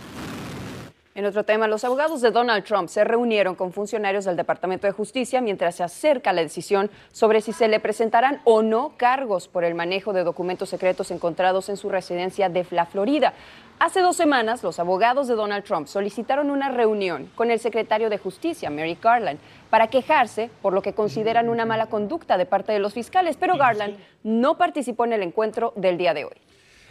En 1.13 1.25
otro 1.25 1.43
tema, 1.43 1.67
los 1.67 1.83
abogados 1.83 2.21
de 2.21 2.31
Donald 2.31 2.65
Trump 2.65 2.89
se 2.89 3.03
reunieron 3.03 3.53
con 3.53 3.71
funcionarios 3.71 4.25
del 4.25 4.35
Departamento 4.35 4.87
de 4.87 4.93
Justicia 4.93 5.41
mientras 5.41 5.75
se 5.75 5.83
acerca 5.83 6.33
la 6.33 6.41
decisión 6.41 6.89
sobre 7.11 7.41
si 7.41 7.53
se 7.53 7.67
le 7.67 7.79
presentarán 7.79 8.41
o 8.43 8.63
no 8.63 8.93
cargos 8.97 9.47
por 9.47 9.63
el 9.63 9.75
manejo 9.75 10.11
de 10.11 10.23
documentos 10.23 10.69
secretos 10.69 11.11
encontrados 11.11 11.69
en 11.69 11.77
su 11.77 11.87
residencia 11.87 12.49
de 12.49 12.65
la 12.71 12.87
Florida. 12.87 13.33
Hace 13.77 14.01
dos 14.01 14.17
semanas, 14.17 14.63
los 14.63 14.79
abogados 14.79 15.27
de 15.27 15.35
Donald 15.35 15.63
Trump 15.63 15.87
solicitaron 15.87 16.49
una 16.49 16.69
reunión 16.69 17.31
con 17.35 17.51
el 17.51 17.59
secretario 17.59 18.09
de 18.09 18.17
Justicia, 18.17 18.71
Mary 18.71 18.97
Garland, 18.99 19.39
para 19.69 19.87
quejarse 19.87 20.49
por 20.63 20.73
lo 20.73 20.81
que 20.81 20.93
consideran 20.93 21.47
una 21.47 21.65
mala 21.65 21.85
conducta 21.85 22.37
de 22.37 22.47
parte 22.47 22.73
de 22.73 22.79
los 22.79 22.93
fiscales, 22.93 23.37
pero 23.39 23.55
Garland 23.55 23.97
no 24.23 24.57
participó 24.57 25.05
en 25.05 25.13
el 25.13 25.21
encuentro 25.21 25.73
del 25.75 25.97
día 25.97 26.15
de 26.15 26.25
hoy. 26.25 26.35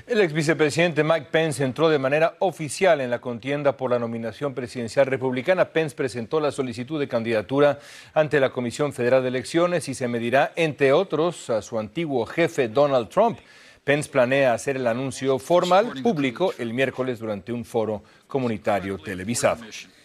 El 0.06 0.20
ex 0.20 0.34
vicepresidente 0.34 1.02
Mike 1.02 1.28
Pence 1.30 1.64
entró 1.64 1.88
de 1.88 1.98
manera 1.98 2.36
oficial 2.40 3.00
en 3.00 3.08
la 3.08 3.22
contienda 3.22 3.74
por 3.74 3.90
la 3.90 3.98
nominación 3.98 4.52
presidencial 4.52 5.06
republicana. 5.06 5.70
Pence 5.70 5.96
presentó 5.96 6.40
la 6.40 6.52
solicitud 6.52 7.00
de 7.00 7.08
candidatura 7.08 7.78
ante 8.12 8.38
la 8.38 8.50
Comisión 8.50 8.92
Federal 8.92 9.22
de 9.22 9.28
Elecciones 9.28 9.88
y 9.88 9.94
se 9.94 10.06
medirá, 10.06 10.52
entre 10.56 10.92
otros, 10.92 11.48
a 11.48 11.62
su 11.62 11.78
antiguo 11.78 12.26
jefe 12.26 12.68
Donald 12.68 13.08
Trump. 13.08 13.38
Pence 13.82 14.10
planea 14.10 14.52
hacer 14.52 14.76
el 14.76 14.86
anuncio 14.86 15.38
formal 15.38 16.02
público 16.02 16.52
el 16.58 16.74
miércoles 16.74 17.18
durante 17.18 17.50
un 17.50 17.64
foro 17.64 18.02
comunitario 18.26 18.98
televisado. 18.98 19.64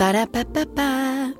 Ba-da-ba-ba-ba. 0.00 1.39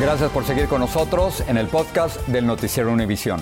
Gracias 0.00 0.32
por 0.32 0.44
seguir 0.44 0.66
con 0.66 0.80
nosotros 0.80 1.44
en 1.46 1.56
el 1.56 1.68
podcast 1.68 2.20
del 2.26 2.44
Noticiero 2.48 2.90
Univisión. 2.90 3.40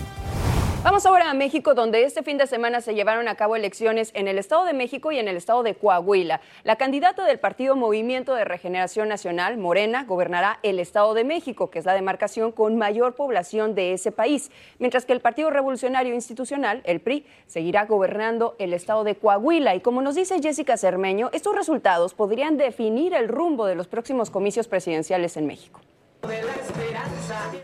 Vamos 0.85 1.07
ahora 1.07 1.31
a 1.31 1.35
México, 1.35 1.73
donde 1.73 2.05
este 2.05 2.23
fin 2.23 2.37
de 2.37 2.47
semana 2.47 2.83
se 2.83 2.95
llevaron 2.95 3.27
a 3.27 3.37
cabo 3.37 3.57
elecciones 3.57 4.11
en 4.13 4.29
el 4.29 4.37
Estado 4.37 4.67
de 4.67 4.75
México 4.75 5.13
y 5.13 5.19
en 5.19 5.29
el 5.29 5.39
Estado 5.39 5.63
de 5.63 5.75
Coahuila. 5.75 6.43
La 6.65 6.77
candidata 6.77 7.25
del 7.25 7.39
partido 7.39 7.75
Movimiento 7.75 8.35
de 8.35 8.45
Regeneración 8.45 9.09
Nacional, 9.09 9.57
Morena, 9.57 10.05
gobernará 10.05 10.59
el 10.63 10.79
Estado 10.79 11.15
de 11.15 11.25
México, 11.25 11.71
que 11.71 11.79
es 11.79 11.87
la 11.87 11.95
demarcación 11.95 12.53
con 12.53 12.77
mayor 12.77 13.15
población 13.15 13.75
de 13.75 13.95
ese 13.95 14.13
país, 14.13 14.51
mientras 14.79 15.07
que 15.07 15.15
el 15.15 15.21
Partido 15.21 15.49
Revolucionario 15.49 16.13
Institucional, 16.13 16.83
el 16.85 17.01
PRI, 17.01 17.25
seguirá 17.47 17.87
gobernando 17.87 18.57
el 18.59 18.75
Estado 18.75 19.05
de 19.05 19.15
Coahuila. 19.15 19.75
Y 19.75 19.81
como 19.81 20.03
nos 20.03 20.17
dice 20.17 20.43
Jessica 20.43 20.77
Cermeño, 20.77 21.31
estos 21.33 21.55
resultados 21.55 22.13
podrían 22.13 22.59
definir 22.59 23.15
el 23.15 23.29
rumbo 23.29 23.65
de 23.65 23.75
los 23.75 23.89
próximos 23.89 24.29
comicios 24.29 24.69
presidenciales 24.69 25.39
en 25.39 25.47
México. 25.47 25.81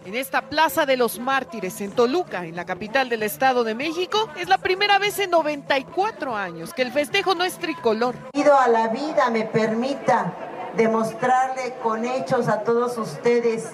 En 0.05 0.15
esta 0.15 0.43
Plaza 0.43 0.87
de 0.87 0.97
los 0.97 1.19
Mártires, 1.19 1.81
en 1.81 1.93
Toluca, 1.93 2.45
en 2.45 2.57
la 2.57 2.65
capital 2.65 3.09
del 3.09 3.23
Estado 3.23 3.63
de 3.63 3.75
México, 3.75 4.29
es 4.37 4.49
la 4.49 4.59
primera 4.59 4.99
vez 4.99 5.19
en 5.19 5.31
94 5.31 6.35
años 6.35 6.73
que 6.75 6.83
el 6.83 6.91
festejo 6.91 7.35
no 7.35 7.45
es 7.45 7.59
tricolor. 7.59 8.17
Pido 8.33 8.59
a 8.59 8.69
la 8.69 8.89
vida 8.89 9.31
me 9.31 9.45
permita 9.45 10.33
demostrarle 10.77 11.75
con 11.83 12.05
hechos 12.05 12.49
a 12.49 12.63
todos 12.65 12.99
ustedes 12.99 13.71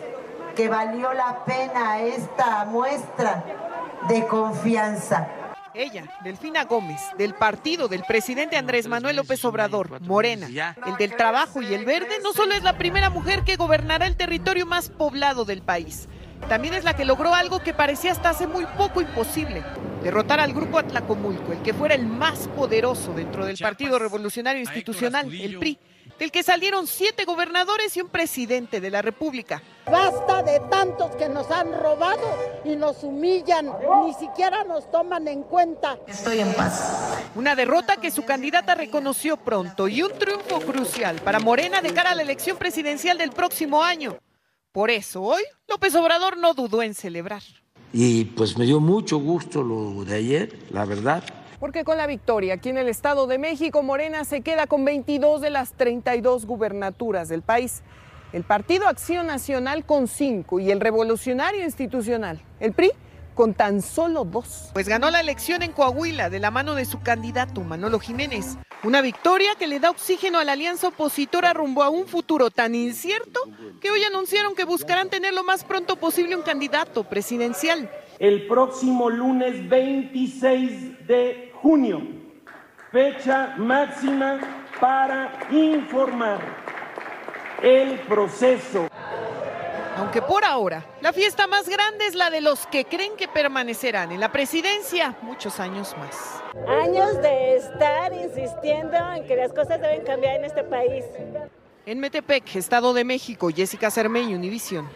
que 0.54 0.68
valió 0.68 1.12
la 1.12 1.44
pena 1.44 2.00
esta 2.00 2.64
muestra 2.64 3.44
de 4.08 4.26
confianza. 4.26 5.28
Ella, 5.74 6.04
Delfina 6.22 6.64
Gómez, 6.64 7.00
del 7.18 7.34
partido 7.34 7.88
del 7.88 8.04
presidente 8.04 8.56
Andrés 8.56 8.86
Manuel 8.86 9.16
López 9.16 9.44
Obrador, 9.44 10.00
Morena, 10.02 10.46
el 10.86 10.96
del 10.96 11.16
Trabajo 11.16 11.62
y 11.62 11.74
el 11.74 11.84
Verde, 11.84 12.14
no 12.22 12.32
solo 12.32 12.54
es 12.54 12.62
la 12.62 12.78
primera 12.78 13.10
mujer 13.10 13.42
que 13.42 13.56
gobernará 13.56 14.06
el 14.06 14.16
territorio 14.16 14.66
más 14.66 14.88
poblado 14.88 15.44
del 15.44 15.62
país, 15.62 16.08
también 16.48 16.74
es 16.74 16.84
la 16.84 16.94
que 16.94 17.04
logró 17.04 17.34
algo 17.34 17.58
que 17.58 17.74
parecía 17.74 18.12
hasta 18.12 18.30
hace 18.30 18.46
muy 18.46 18.66
poco 18.78 19.00
imposible, 19.00 19.64
derrotar 20.04 20.38
al 20.38 20.52
grupo 20.52 20.78
Atlacomulco, 20.78 21.52
el 21.52 21.62
que 21.62 21.74
fuera 21.74 21.96
el 21.96 22.06
más 22.06 22.46
poderoso 22.48 23.12
dentro 23.12 23.44
del 23.44 23.58
Partido 23.58 23.98
Revolucionario 23.98 24.60
Institucional, 24.60 25.32
el 25.34 25.58
PRI 25.58 25.78
del 26.18 26.30
que 26.30 26.42
salieron 26.42 26.86
siete 26.86 27.24
gobernadores 27.24 27.96
y 27.96 28.00
un 28.00 28.08
presidente 28.08 28.80
de 28.80 28.90
la 28.90 29.02
República. 29.02 29.62
Basta 29.86 30.42
de 30.42 30.60
tantos 30.70 31.14
que 31.16 31.28
nos 31.28 31.50
han 31.50 31.72
robado 31.72 32.22
y 32.64 32.76
nos 32.76 33.02
humillan, 33.02 33.70
ni 34.04 34.14
siquiera 34.14 34.64
nos 34.64 34.90
toman 34.90 35.28
en 35.28 35.42
cuenta. 35.42 35.98
Estoy 36.06 36.40
en 36.40 36.52
paz. 36.54 37.18
Una 37.34 37.54
derrota 37.54 37.96
que 37.96 38.10
su 38.10 38.24
candidata 38.24 38.74
reconoció 38.74 39.36
pronto 39.36 39.88
y 39.88 40.02
un 40.02 40.12
triunfo 40.18 40.60
crucial 40.60 41.16
para 41.16 41.40
Morena 41.40 41.82
de 41.82 41.92
cara 41.92 42.12
a 42.12 42.14
la 42.14 42.22
elección 42.22 42.56
presidencial 42.56 43.18
del 43.18 43.32
próximo 43.32 43.82
año. 43.82 44.16
Por 44.72 44.90
eso 44.90 45.22
hoy 45.22 45.42
López 45.68 45.94
Obrador 45.94 46.36
no 46.36 46.54
dudó 46.54 46.82
en 46.82 46.94
celebrar. 46.94 47.42
Y 47.92 48.24
pues 48.24 48.56
me 48.58 48.64
dio 48.64 48.80
mucho 48.80 49.18
gusto 49.18 49.62
lo 49.62 50.04
de 50.04 50.16
ayer, 50.16 50.58
la 50.70 50.84
verdad 50.84 51.22
Porque 51.64 51.82
con 51.82 51.96
la 51.96 52.06
victoria 52.06 52.52
aquí 52.52 52.68
en 52.68 52.76
el 52.76 52.90
Estado 52.90 53.26
de 53.26 53.38
México, 53.38 53.82
Morena 53.82 54.24
se 54.24 54.42
queda 54.42 54.66
con 54.66 54.84
22 54.84 55.40
de 55.40 55.48
las 55.48 55.72
32 55.72 56.44
gubernaturas 56.44 57.30
del 57.30 57.40
país. 57.40 57.82
El 58.34 58.44
Partido 58.44 58.86
Acción 58.86 59.26
Nacional 59.26 59.86
con 59.86 60.06
5 60.06 60.60
y 60.60 60.70
el 60.70 60.78
Revolucionario 60.78 61.64
Institucional, 61.64 62.42
el 62.60 62.74
PRI, 62.74 62.90
con 63.34 63.54
tan 63.54 63.80
solo 63.80 64.26
dos. 64.26 64.72
Pues 64.74 64.90
ganó 64.90 65.10
la 65.10 65.20
elección 65.20 65.62
en 65.62 65.72
Coahuila 65.72 66.28
de 66.28 66.38
la 66.38 66.50
mano 66.50 66.74
de 66.74 66.84
su 66.84 67.00
candidato 67.00 67.62
Manolo 67.62 67.98
Jiménez. 67.98 68.58
Una 68.82 69.00
victoria 69.00 69.54
que 69.58 69.66
le 69.66 69.80
da 69.80 69.88
oxígeno 69.88 70.40
a 70.40 70.44
la 70.44 70.52
alianza 70.52 70.88
opositora 70.88 71.54
rumbo 71.54 71.82
a 71.82 71.88
un 71.88 72.06
futuro 72.06 72.50
tan 72.50 72.74
incierto 72.74 73.40
que 73.80 73.90
hoy 73.90 74.04
anunciaron 74.04 74.54
que 74.54 74.64
buscarán 74.64 75.08
tener 75.08 75.32
lo 75.32 75.44
más 75.44 75.64
pronto 75.64 75.96
posible 75.96 76.36
un 76.36 76.42
candidato 76.42 77.04
presidencial. 77.04 77.90
El 78.18 78.46
próximo 78.46 79.08
lunes 79.08 79.66
26 79.68 81.06
de 81.06 81.43
junio, 81.64 82.02
fecha 82.92 83.54
máxima 83.56 84.38
para 84.78 85.32
informar 85.50 86.38
el 87.62 87.98
proceso 88.00 88.86
aunque 89.96 90.20
por 90.20 90.44
ahora 90.44 90.84
la 91.00 91.12
fiesta 91.12 91.46
más 91.46 91.68
grande 91.68 92.06
es 92.06 92.14
la 92.14 92.28
de 92.28 92.42
los 92.42 92.66
que 92.66 92.84
creen 92.84 93.16
que 93.16 93.28
permanecerán 93.28 94.12
en 94.12 94.20
la 94.20 94.30
presidencia 94.30 95.16
muchos 95.22 95.60
años 95.60 95.96
más. 95.96 96.42
Años 96.68 97.22
de 97.22 97.56
estar 97.56 98.12
insistiendo 98.12 98.96
en 99.14 99.24
que 99.24 99.36
las 99.36 99.52
cosas 99.52 99.80
deben 99.80 100.04
cambiar 100.04 100.40
en 100.40 100.44
este 100.44 100.64
país. 100.64 101.04
En 101.86 102.00
Metepec, 102.00 102.56
Estado 102.56 102.92
de 102.92 103.04
México, 103.04 103.50
Jessica 103.54 103.90
Cermeño, 103.90 104.36
Univisión. 104.36 104.88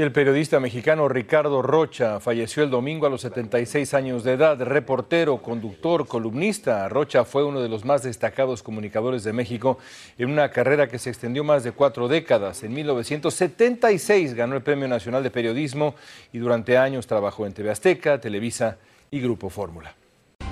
Y 0.00 0.02
el 0.02 0.12
periodista 0.12 0.58
mexicano 0.60 1.10
Ricardo 1.10 1.60
Rocha 1.60 2.20
falleció 2.20 2.62
el 2.62 2.70
domingo 2.70 3.06
a 3.06 3.10
los 3.10 3.20
76 3.20 3.92
años 3.92 4.24
de 4.24 4.32
edad. 4.32 4.58
Reportero, 4.58 5.42
conductor, 5.42 6.06
columnista, 6.06 6.88
Rocha 6.88 7.26
fue 7.26 7.44
uno 7.44 7.60
de 7.60 7.68
los 7.68 7.84
más 7.84 8.02
destacados 8.02 8.62
comunicadores 8.62 9.24
de 9.24 9.34
México 9.34 9.76
en 10.16 10.30
una 10.30 10.50
carrera 10.50 10.88
que 10.88 10.98
se 10.98 11.10
extendió 11.10 11.44
más 11.44 11.64
de 11.64 11.72
cuatro 11.72 12.08
décadas. 12.08 12.62
En 12.62 12.72
1976 12.72 14.32
ganó 14.32 14.56
el 14.56 14.62
Premio 14.62 14.88
Nacional 14.88 15.22
de 15.22 15.30
Periodismo 15.30 15.94
y 16.32 16.38
durante 16.38 16.78
años 16.78 17.06
trabajó 17.06 17.44
en 17.44 17.52
TV 17.52 17.70
Azteca, 17.70 18.18
Televisa 18.22 18.78
y 19.10 19.20
Grupo 19.20 19.50
Fórmula. 19.50 19.99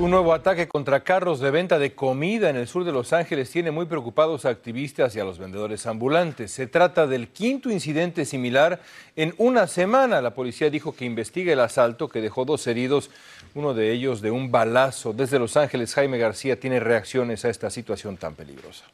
Un 0.00 0.12
nuevo 0.12 0.32
ataque 0.32 0.68
contra 0.68 1.02
carros 1.02 1.40
de 1.40 1.50
venta 1.50 1.76
de 1.76 1.92
comida 1.92 2.50
en 2.50 2.54
el 2.54 2.68
sur 2.68 2.84
de 2.84 2.92
Los 2.92 3.12
Ángeles 3.12 3.50
tiene 3.50 3.72
muy 3.72 3.86
preocupados 3.86 4.44
a 4.44 4.50
activistas 4.50 5.16
y 5.16 5.18
a 5.18 5.24
los 5.24 5.40
vendedores 5.40 5.86
ambulantes. 5.86 6.52
Se 6.52 6.68
trata 6.68 7.08
del 7.08 7.26
quinto 7.26 7.68
incidente 7.68 8.24
similar 8.24 8.80
en 9.16 9.34
una 9.38 9.66
semana. 9.66 10.22
La 10.22 10.34
policía 10.34 10.70
dijo 10.70 10.94
que 10.94 11.04
investiga 11.04 11.52
el 11.52 11.58
asalto 11.58 12.08
que 12.08 12.20
dejó 12.20 12.44
dos 12.44 12.64
heridos, 12.68 13.10
uno 13.56 13.74
de 13.74 13.90
ellos 13.90 14.20
de 14.20 14.30
un 14.30 14.52
balazo. 14.52 15.12
Desde 15.12 15.40
Los 15.40 15.56
Ángeles, 15.56 15.92
Jaime 15.94 16.18
García 16.18 16.60
tiene 16.60 16.78
reacciones 16.78 17.44
a 17.44 17.48
esta 17.48 17.68
situación 17.68 18.16
tan 18.18 18.36
peligrosa. 18.36 18.84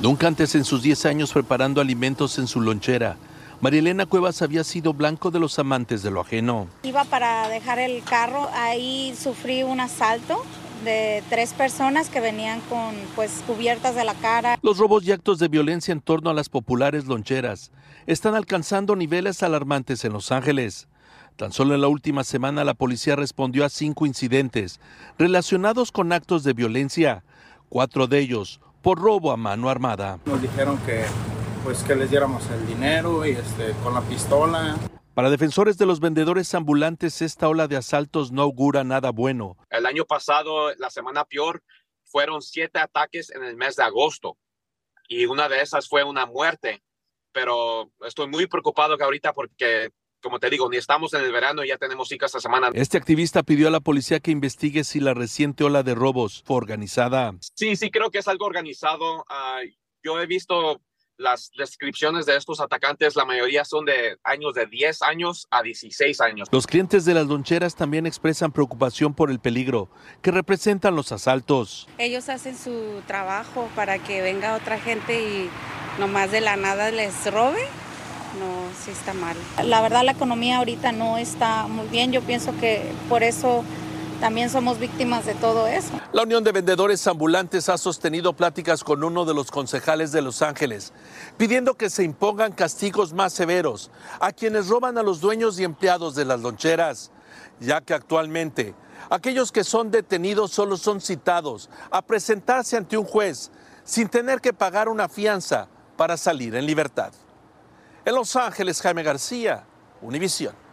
Nunca 0.00 0.26
antes 0.26 0.56
en 0.56 0.64
sus 0.64 0.82
10 0.82 1.06
años 1.06 1.32
preparando 1.32 1.80
alimentos 1.80 2.40
en 2.40 2.48
su 2.48 2.60
lonchera 2.60 3.18
Marielena 3.64 4.04
Cuevas 4.04 4.42
había 4.42 4.62
sido 4.62 4.92
blanco 4.92 5.30
de 5.30 5.40
los 5.40 5.58
amantes 5.58 6.02
de 6.02 6.10
lo 6.10 6.20
ajeno. 6.20 6.68
Iba 6.82 7.04
para 7.04 7.48
dejar 7.48 7.78
el 7.78 8.04
carro, 8.04 8.50
ahí 8.52 9.14
sufrí 9.18 9.62
un 9.62 9.80
asalto 9.80 10.44
de 10.84 11.22
tres 11.30 11.54
personas 11.54 12.10
que 12.10 12.20
venían 12.20 12.60
con 12.68 12.94
pues 13.16 13.42
cubiertas 13.46 13.94
de 13.94 14.04
la 14.04 14.12
cara. 14.12 14.58
Los 14.60 14.76
robos 14.76 15.04
y 15.04 15.12
actos 15.12 15.38
de 15.38 15.48
violencia 15.48 15.92
en 15.92 16.02
torno 16.02 16.28
a 16.28 16.34
las 16.34 16.50
populares 16.50 17.06
loncheras 17.06 17.72
están 18.06 18.34
alcanzando 18.34 18.96
niveles 18.96 19.42
alarmantes 19.42 20.04
en 20.04 20.12
Los 20.12 20.30
Ángeles. 20.30 20.86
Tan 21.36 21.50
solo 21.50 21.74
en 21.74 21.80
la 21.80 21.88
última 21.88 22.22
semana 22.22 22.64
la 22.64 22.74
policía 22.74 23.16
respondió 23.16 23.64
a 23.64 23.70
cinco 23.70 24.04
incidentes 24.04 24.78
relacionados 25.16 25.90
con 25.90 26.12
actos 26.12 26.44
de 26.44 26.52
violencia, 26.52 27.24
cuatro 27.70 28.08
de 28.08 28.18
ellos 28.18 28.60
por 28.82 28.98
robo 28.98 29.32
a 29.32 29.38
mano 29.38 29.70
armada. 29.70 30.18
Nos 30.26 30.42
dijeron 30.42 30.76
que 30.84 31.06
pues 31.64 31.82
que 31.82 31.96
les 31.96 32.10
diéramos 32.10 32.48
el 32.50 32.66
dinero 32.66 33.26
y 33.26 33.30
este, 33.30 33.72
con 33.82 33.94
la 33.94 34.02
pistola. 34.02 34.76
Para 35.14 35.30
defensores 35.30 35.78
de 35.78 35.86
los 35.86 35.98
vendedores 35.98 36.54
ambulantes, 36.54 37.22
esta 37.22 37.48
ola 37.48 37.66
de 37.68 37.76
asaltos 37.76 38.32
no 38.32 38.42
augura 38.42 38.84
nada 38.84 39.10
bueno. 39.10 39.56
El 39.70 39.86
año 39.86 40.04
pasado, 40.04 40.74
la 40.74 40.90
semana 40.90 41.24
peor, 41.24 41.62
fueron 42.04 42.42
siete 42.42 42.78
ataques 42.78 43.30
en 43.30 43.44
el 43.44 43.56
mes 43.56 43.76
de 43.76 43.84
agosto 43.84 44.36
y 45.08 45.24
una 45.24 45.48
de 45.48 45.62
esas 45.62 45.88
fue 45.88 46.04
una 46.04 46.26
muerte. 46.26 46.82
Pero 47.32 47.90
estoy 48.06 48.28
muy 48.28 48.46
preocupado 48.46 48.98
que 48.98 49.04
ahorita 49.04 49.32
porque 49.32 49.90
como 50.22 50.40
te 50.40 50.48
digo, 50.48 50.70
ni 50.70 50.78
estamos 50.78 51.12
en 51.12 51.20
el 51.20 51.32
verano 51.32 51.64
y 51.64 51.68
ya 51.68 51.76
tenemos 51.76 52.08
cicas 52.08 52.30
esta 52.30 52.40
semana. 52.40 52.70
Este 52.72 52.96
activista 52.96 53.42
pidió 53.42 53.68
a 53.68 53.70
la 53.70 53.80
policía 53.80 54.20
que 54.20 54.30
investigue 54.30 54.82
si 54.82 54.98
la 54.98 55.12
reciente 55.12 55.64
ola 55.64 55.82
de 55.82 55.94
robos 55.94 56.42
fue 56.46 56.56
organizada. 56.56 57.34
Sí, 57.54 57.76
sí, 57.76 57.90
creo 57.90 58.10
que 58.10 58.18
es 58.18 58.28
algo 58.28 58.46
organizado. 58.46 59.26
Ah, 59.28 59.60
yo 60.02 60.18
he 60.18 60.26
visto 60.26 60.80
las 61.16 61.50
descripciones 61.56 62.26
de 62.26 62.36
estos 62.36 62.60
atacantes, 62.60 63.16
la 63.16 63.24
mayoría 63.24 63.64
son 63.64 63.84
de 63.84 64.18
años 64.24 64.54
de 64.54 64.66
10 64.66 65.02
años 65.02 65.46
a 65.50 65.62
16 65.62 66.20
años. 66.20 66.48
Los 66.50 66.66
clientes 66.66 67.04
de 67.04 67.14
las 67.14 67.26
loncheras 67.26 67.74
también 67.74 68.06
expresan 68.06 68.52
preocupación 68.52 69.14
por 69.14 69.30
el 69.30 69.38
peligro 69.38 69.88
que 70.22 70.30
representan 70.30 70.96
los 70.96 71.12
asaltos. 71.12 71.88
Ellos 71.98 72.28
hacen 72.28 72.56
su 72.56 73.02
trabajo 73.06 73.68
para 73.74 73.98
que 73.98 74.22
venga 74.22 74.56
otra 74.56 74.78
gente 74.78 75.20
y 75.20 75.50
nomás 75.98 76.30
de 76.30 76.40
la 76.40 76.56
nada 76.56 76.90
les 76.90 77.32
robe. 77.32 77.60
No, 78.38 78.68
sí 78.84 78.90
está 78.90 79.14
mal. 79.14 79.36
La 79.64 79.80
verdad 79.80 80.02
la 80.04 80.12
economía 80.12 80.58
ahorita 80.58 80.90
no 80.90 81.18
está 81.18 81.68
muy 81.68 81.86
bien. 81.86 82.10
Yo 82.10 82.20
pienso 82.22 82.52
que 82.58 82.82
por 83.08 83.22
eso 83.22 83.64
también 84.20 84.50
somos 84.50 84.78
víctimas 84.78 85.26
de 85.26 85.34
todo 85.34 85.66
eso. 85.66 85.92
La 86.12 86.22
Unión 86.22 86.44
de 86.44 86.52
Vendedores 86.52 87.06
Ambulantes 87.06 87.68
ha 87.68 87.78
sostenido 87.78 88.32
pláticas 88.34 88.84
con 88.84 89.04
uno 89.04 89.24
de 89.24 89.34
los 89.34 89.50
concejales 89.50 90.12
de 90.12 90.22
Los 90.22 90.42
Ángeles, 90.42 90.92
pidiendo 91.36 91.74
que 91.74 91.90
se 91.90 92.04
impongan 92.04 92.52
castigos 92.52 93.12
más 93.12 93.32
severos 93.32 93.90
a 94.20 94.32
quienes 94.32 94.68
roban 94.68 94.98
a 94.98 95.02
los 95.02 95.20
dueños 95.20 95.58
y 95.58 95.64
empleados 95.64 96.14
de 96.14 96.24
las 96.24 96.40
loncheras, 96.40 97.10
ya 97.60 97.80
que 97.80 97.94
actualmente 97.94 98.74
aquellos 99.10 99.52
que 99.52 99.64
son 99.64 99.90
detenidos 99.90 100.50
solo 100.50 100.76
son 100.76 101.00
citados 101.00 101.68
a 101.90 102.02
presentarse 102.02 102.76
ante 102.76 102.96
un 102.96 103.04
juez 103.04 103.50
sin 103.84 104.08
tener 104.08 104.40
que 104.40 104.52
pagar 104.52 104.88
una 104.88 105.08
fianza 105.08 105.68
para 105.96 106.16
salir 106.16 106.54
en 106.54 106.66
libertad. 106.66 107.12
En 108.04 108.14
Los 108.14 108.36
Ángeles, 108.36 108.80
Jaime 108.80 109.02
García, 109.02 109.64
Univisión. 110.02 110.63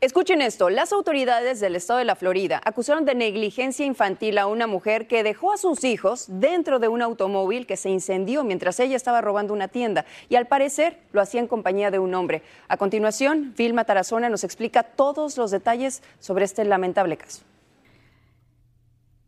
Escuchen 0.00 0.42
esto, 0.42 0.70
las 0.70 0.92
autoridades 0.92 1.58
del 1.58 1.74
estado 1.74 1.98
de 1.98 2.04
la 2.04 2.14
Florida 2.14 2.60
acusaron 2.64 3.04
de 3.04 3.16
negligencia 3.16 3.84
infantil 3.84 4.38
a 4.38 4.46
una 4.46 4.68
mujer 4.68 5.08
que 5.08 5.24
dejó 5.24 5.52
a 5.52 5.56
sus 5.56 5.82
hijos 5.82 6.26
dentro 6.28 6.78
de 6.78 6.86
un 6.86 7.02
automóvil 7.02 7.66
que 7.66 7.76
se 7.76 7.90
incendió 7.90 8.44
mientras 8.44 8.78
ella 8.78 8.94
estaba 8.94 9.22
robando 9.22 9.52
una 9.52 9.66
tienda 9.66 10.04
y 10.28 10.36
al 10.36 10.46
parecer 10.46 11.00
lo 11.10 11.20
hacía 11.20 11.40
en 11.40 11.48
compañía 11.48 11.90
de 11.90 11.98
un 11.98 12.14
hombre. 12.14 12.42
A 12.68 12.76
continuación, 12.76 13.54
Vilma 13.58 13.82
Tarazona 13.86 14.28
nos 14.28 14.44
explica 14.44 14.84
todos 14.84 15.36
los 15.36 15.50
detalles 15.50 16.00
sobre 16.20 16.44
este 16.44 16.64
lamentable 16.64 17.16
caso. 17.16 17.42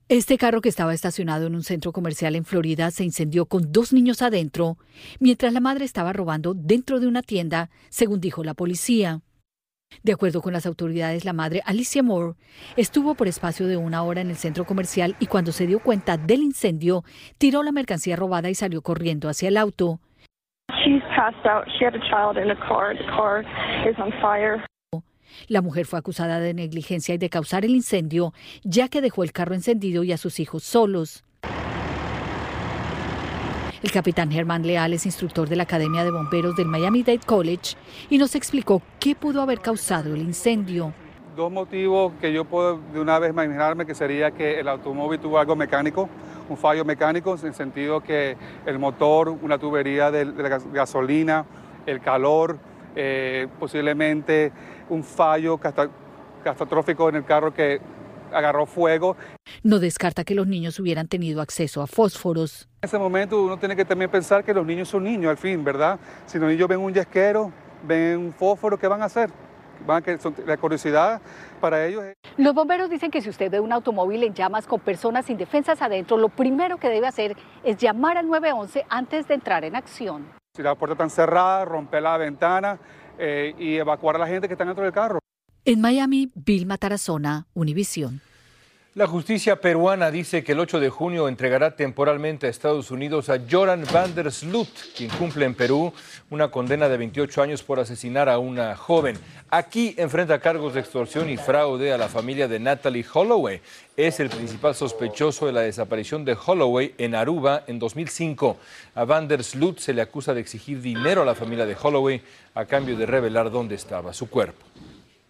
Este 0.08 0.38
carro 0.38 0.60
que 0.60 0.68
estaba 0.68 0.94
estacionado 0.94 1.48
en 1.48 1.56
un 1.56 1.64
centro 1.64 1.90
comercial 1.90 2.36
en 2.36 2.44
Florida 2.44 2.92
se 2.92 3.02
incendió 3.02 3.46
con 3.46 3.72
dos 3.72 3.92
niños 3.92 4.22
adentro, 4.22 4.78
mientras 5.18 5.52
la 5.52 5.58
madre 5.58 5.84
estaba 5.84 6.12
robando 6.12 6.54
dentro 6.54 7.00
de 7.00 7.08
una 7.08 7.22
tienda, 7.22 7.70
según 7.88 8.20
dijo 8.20 8.44
la 8.44 8.54
policía. 8.54 9.20
De 10.02 10.12
acuerdo 10.12 10.40
con 10.40 10.54
las 10.54 10.64
autoridades, 10.64 11.26
la 11.26 11.34
madre 11.34 11.62
Alicia 11.66 12.02
Moore 12.02 12.34
estuvo 12.76 13.14
por 13.14 13.28
espacio 13.28 13.66
de 13.66 13.76
una 13.76 14.02
hora 14.02 14.22
en 14.22 14.30
el 14.30 14.36
centro 14.36 14.64
comercial 14.64 15.14
y 15.20 15.26
cuando 15.26 15.52
se 15.52 15.66
dio 15.66 15.80
cuenta 15.80 16.16
del 16.16 16.42
incendio, 16.42 17.04
tiró 17.36 17.62
la 17.62 17.72
mercancía 17.72 18.16
robada 18.16 18.48
y 18.48 18.54
salió 18.54 18.80
corriendo 18.80 19.28
hacia 19.28 19.48
el 19.48 19.58
auto. 19.58 20.00
La 25.48 25.60
mujer 25.60 25.84
fue 25.84 25.98
acusada 25.98 26.40
de 26.40 26.54
negligencia 26.54 27.14
y 27.14 27.18
de 27.18 27.28
causar 27.28 27.64
el 27.64 27.72
incendio, 27.72 28.32
ya 28.64 28.88
que 28.88 29.02
dejó 29.02 29.22
el 29.22 29.32
carro 29.32 29.54
encendido 29.54 30.02
y 30.02 30.12
a 30.12 30.16
sus 30.16 30.40
hijos 30.40 30.62
solos. 30.64 31.24
El 33.82 33.92
capitán 33.92 34.30
Germán 34.30 34.66
Leal 34.66 34.92
es 34.92 35.06
instructor 35.06 35.48
de 35.48 35.56
la 35.56 35.62
Academia 35.62 36.04
de 36.04 36.10
Bomberos 36.10 36.54
del 36.54 36.66
Miami-Dade 36.66 37.20
College 37.24 37.78
y 38.10 38.18
nos 38.18 38.34
explicó 38.34 38.82
qué 38.98 39.14
pudo 39.14 39.40
haber 39.40 39.60
causado 39.60 40.14
el 40.14 40.20
incendio. 40.20 40.92
Dos 41.34 41.50
motivos 41.50 42.12
que 42.20 42.30
yo 42.30 42.44
puedo 42.44 42.78
de 42.92 43.00
una 43.00 43.18
vez 43.18 43.30
imaginarme 43.30 43.86
que 43.86 43.94
sería 43.94 44.32
que 44.32 44.60
el 44.60 44.68
automóvil 44.68 45.18
tuvo 45.18 45.38
algo 45.38 45.56
mecánico, 45.56 46.10
un 46.50 46.58
fallo 46.58 46.84
mecánico, 46.84 47.34
en 47.40 47.46
el 47.46 47.54
sentido 47.54 48.02
que 48.02 48.36
el 48.66 48.78
motor, 48.78 49.30
una 49.30 49.56
tubería 49.56 50.10
de, 50.10 50.26
la 50.26 50.58
gasolina, 50.58 51.46
el 51.86 52.00
calor, 52.00 52.58
eh, 52.94 53.48
posiblemente 53.58 54.52
un 54.90 55.02
fallo 55.02 55.58
catastrófico 56.44 57.08
en 57.08 57.14
el 57.14 57.24
carro 57.24 57.54
que 57.54 57.80
agarró 58.32 58.66
fuego. 58.66 59.16
No 59.62 59.78
descarta 59.78 60.24
que 60.24 60.34
los 60.34 60.46
niños 60.46 60.78
hubieran 60.78 61.08
tenido 61.08 61.40
acceso 61.40 61.82
a 61.82 61.86
fósforos. 61.86 62.68
En 62.82 62.88
ese 62.88 62.98
momento 62.98 63.42
uno 63.42 63.58
tiene 63.58 63.76
que 63.76 63.84
también 63.84 64.10
pensar 64.10 64.44
que 64.44 64.54
los 64.54 64.66
niños 64.66 64.88
son 64.88 65.04
niños 65.04 65.30
al 65.30 65.38
fin, 65.38 65.62
¿verdad? 65.62 65.98
Si 66.26 66.38
los 66.38 66.48
niños 66.48 66.68
ven 66.68 66.80
un 66.80 66.92
yesquero, 66.92 67.52
ven 67.82 68.18
un 68.18 68.32
fósforo, 68.32 68.78
¿qué 68.78 68.88
van 68.88 69.02
a 69.02 69.06
hacer? 69.06 69.30
van 69.86 70.02
a 70.04 70.40
la 70.46 70.56
curiosidad 70.56 71.20
para 71.60 71.86
ellos. 71.86 72.04
Los 72.36 72.54
bomberos 72.54 72.90
dicen 72.90 73.10
que 73.10 73.20
si 73.20 73.28
usted 73.28 73.50
ve 73.50 73.60
un 73.60 73.72
automóvil 73.72 74.22
en 74.24 74.34
llamas 74.34 74.66
con 74.66 74.80
personas 74.80 75.28
indefensas 75.30 75.80
adentro, 75.82 76.16
lo 76.16 76.28
primero 76.28 76.78
que 76.78 76.88
debe 76.88 77.06
hacer 77.06 77.36
es 77.64 77.76
llamar 77.76 78.16
al 78.16 78.28
911 78.28 78.86
antes 78.88 79.26
de 79.28 79.34
entrar 79.34 79.64
en 79.64 79.76
acción. 79.76 80.26
Si 80.54 80.62
la 80.62 80.74
puerta 80.74 80.92
está 80.94 81.08
cerrada, 81.08 81.64
romper 81.64 82.02
la 82.02 82.16
ventana 82.16 82.78
eh, 83.18 83.54
y 83.58 83.76
evacuar 83.76 84.16
a 84.16 84.18
la 84.18 84.26
gente 84.26 84.48
que 84.48 84.54
está 84.54 84.64
dentro 84.64 84.84
del 84.84 84.92
carro. 84.92 85.19
En 85.66 85.82
Miami, 85.82 86.30
Bill 86.34 86.64
Matarazona, 86.64 87.46
Univisión. 87.52 88.22
La 88.94 89.06
justicia 89.06 89.60
peruana 89.60 90.10
dice 90.10 90.42
que 90.42 90.52
el 90.52 90.58
8 90.58 90.80
de 90.80 90.88
junio 90.88 91.28
entregará 91.28 91.76
temporalmente 91.76 92.46
a 92.46 92.50
Estados 92.50 92.90
Unidos 92.90 93.28
a 93.28 93.38
Joran 93.48 93.84
van 93.92 94.14
der 94.14 94.32
Sloot, 94.32 94.68
quien 94.96 95.10
cumple 95.10 95.44
en 95.44 95.54
Perú 95.54 95.92
una 96.30 96.50
condena 96.50 96.88
de 96.88 96.96
28 96.96 97.42
años 97.42 97.62
por 97.62 97.78
asesinar 97.78 98.30
a 98.30 98.38
una 98.38 98.74
joven. 98.74 99.18
Aquí 99.50 99.94
enfrenta 99.98 100.40
cargos 100.40 100.74
de 100.74 100.80
extorsión 100.80 101.28
y 101.28 101.36
fraude 101.36 101.92
a 101.92 101.98
la 101.98 102.08
familia 102.08 102.48
de 102.48 102.58
Natalie 102.58 103.04
Holloway. 103.12 103.60
Es 103.96 104.18
el 104.18 104.30
principal 104.30 104.74
sospechoso 104.74 105.46
de 105.46 105.52
la 105.52 105.60
desaparición 105.60 106.24
de 106.24 106.36
Holloway 106.44 106.94
en 106.96 107.14
Aruba 107.14 107.64
en 107.66 107.78
2005. 107.78 108.56
A 108.94 109.04
van 109.04 109.28
der 109.28 109.44
Sloot 109.44 109.78
se 109.78 109.92
le 109.92 110.00
acusa 110.00 110.32
de 110.32 110.40
exigir 110.40 110.80
dinero 110.80 111.22
a 111.22 111.26
la 111.26 111.34
familia 111.34 111.66
de 111.66 111.76
Holloway 111.80 112.22
a 112.54 112.64
cambio 112.64 112.96
de 112.96 113.06
revelar 113.06 113.50
dónde 113.50 113.74
estaba 113.74 114.14
su 114.14 114.28
cuerpo. 114.28 114.64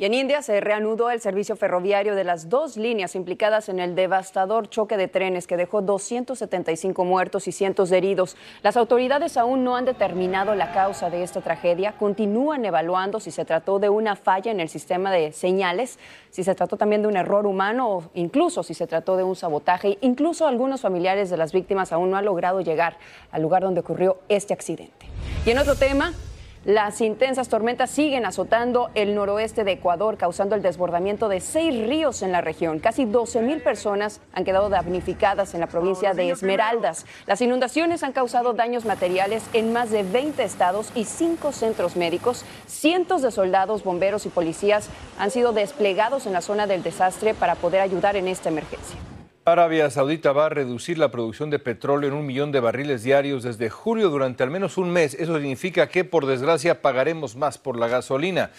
Y 0.00 0.06
en 0.06 0.14
India 0.14 0.40
se 0.40 0.58
reanudó 0.62 1.10
el 1.10 1.20
servicio 1.20 1.56
ferroviario 1.56 2.14
de 2.14 2.24
las 2.24 2.48
dos 2.48 2.78
líneas 2.78 3.14
implicadas 3.14 3.68
en 3.68 3.80
el 3.80 3.94
devastador 3.94 4.70
choque 4.70 4.96
de 4.96 5.08
trenes 5.08 5.46
que 5.46 5.58
dejó 5.58 5.82
275 5.82 7.04
muertos 7.04 7.46
y 7.46 7.52
cientos 7.52 7.90
de 7.90 7.98
heridos. 7.98 8.34
Las 8.62 8.78
autoridades 8.78 9.36
aún 9.36 9.62
no 9.62 9.76
han 9.76 9.84
determinado 9.84 10.54
la 10.54 10.72
causa 10.72 11.10
de 11.10 11.22
esta 11.22 11.42
tragedia. 11.42 11.92
Continúan 11.98 12.64
evaluando 12.64 13.20
si 13.20 13.30
se 13.30 13.44
trató 13.44 13.78
de 13.78 13.90
una 13.90 14.16
falla 14.16 14.50
en 14.50 14.60
el 14.60 14.70
sistema 14.70 15.12
de 15.12 15.32
señales, 15.32 15.98
si 16.30 16.44
se 16.44 16.54
trató 16.54 16.78
también 16.78 17.02
de 17.02 17.08
un 17.08 17.18
error 17.18 17.46
humano 17.46 17.90
o 17.90 18.04
incluso 18.14 18.62
si 18.62 18.72
se 18.72 18.86
trató 18.86 19.18
de 19.18 19.22
un 19.22 19.36
sabotaje. 19.36 19.98
Incluso 20.00 20.46
algunos 20.46 20.80
familiares 20.80 21.28
de 21.28 21.36
las 21.36 21.52
víctimas 21.52 21.92
aún 21.92 22.10
no 22.10 22.16
han 22.16 22.24
logrado 22.24 22.62
llegar 22.62 22.96
al 23.32 23.42
lugar 23.42 23.64
donde 23.64 23.80
ocurrió 23.80 24.16
este 24.30 24.54
accidente. 24.54 25.04
Y 25.44 25.50
en 25.50 25.58
otro 25.58 25.74
tema, 25.74 26.14
las 26.64 27.00
intensas 27.00 27.48
tormentas 27.48 27.90
siguen 27.90 28.26
azotando 28.26 28.90
el 28.94 29.14
noroeste 29.14 29.64
de 29.64 29.72
Ecuador, 29.72 30.18
causando 30.18 30.54
el 30.54 30.60
desbordamiento 30.60 31.30
de 31.30 31.40
seis 31.40 31.86
ríos 31.88 32.20
en 32.20 32.32
la 32.32 32.42
región. 32.42 32.80
Casi 32.80 33.06
12 33.06 33.40
mil 33.40 33.62
personas 33.62 34.20
han 34.34 34.44
quedado 34.44 34.68
damnificadas 34.68 35.54
en 35.54 35.60
la 35.60 35.68
provincia 35.68 36.12
de 36.12 36.30
Esmeraldas. 36.30 37.06
Las 37.26 37.40
inundaciones 37.40 38.02
han 38.02 38.12
causado 38.12 38.52
daños 38.52 38.84
materiales 38.84 39.42
en 39.54 39.72
más 39.72 39.90
de 39.90 40.02
20 40.02 40.42
estados 40.42 40.92
y 40.94 41.04
cinco 41.04 41.52
centros 41.52 41.96
médicos. 41.96 42.44
Cientos 42.66 43.22
de 43.22 43.30
soldados, 43.30 43.82
bomberos 43.82 44.26
y 44.26 44.28
policías 44.28 44.90
han 45.18 45.30
sido 45.30 45.52
desplegados 45.52 46.26
en 46.26 46.34
la 46.34 46.42
zona 46.42 46.66
del 46.66 46.82
desastre 46.82 47.32
para 47.32 47.54
poder 47.54 47.80
ayudar 47.80 48.16
en 48.16 48.28
esta 48.28 48.50
emergencia. 48.50 49.09
Arabia 49.46 49.88
Saudita 49.88 50.32
va 50.32 50.46
a 50.46 50.48
reducir 50.50 50.98
la 50.98 51.10
producción 51.10 51.48
de 51.48 51.58
petróleo 51.58 52.10
en 52.10 52.14
un 52.14 52.26
millón 52.26 52.52
de 52.52 52.60
barriles 52.60 53.02
diarios 53.02 53.42
desde 53.42 53.70
julio 53.70 54.10
durante 54.10 54.42
al 54.42 54.50
menos 54.50 54.76
un 54.76 54.90
mes. 54.90 55.14
Eso 55.14 55.34
significa 55.34 55.88
que, 55.88 56.04
por 56.04 56.26
desgracia, 56.26 56.82
pagaremos 56.82 57.36
más 57.36 57.56
por 57.56 57.78
la 57.78 57.88
gasolina. 57.88 58.50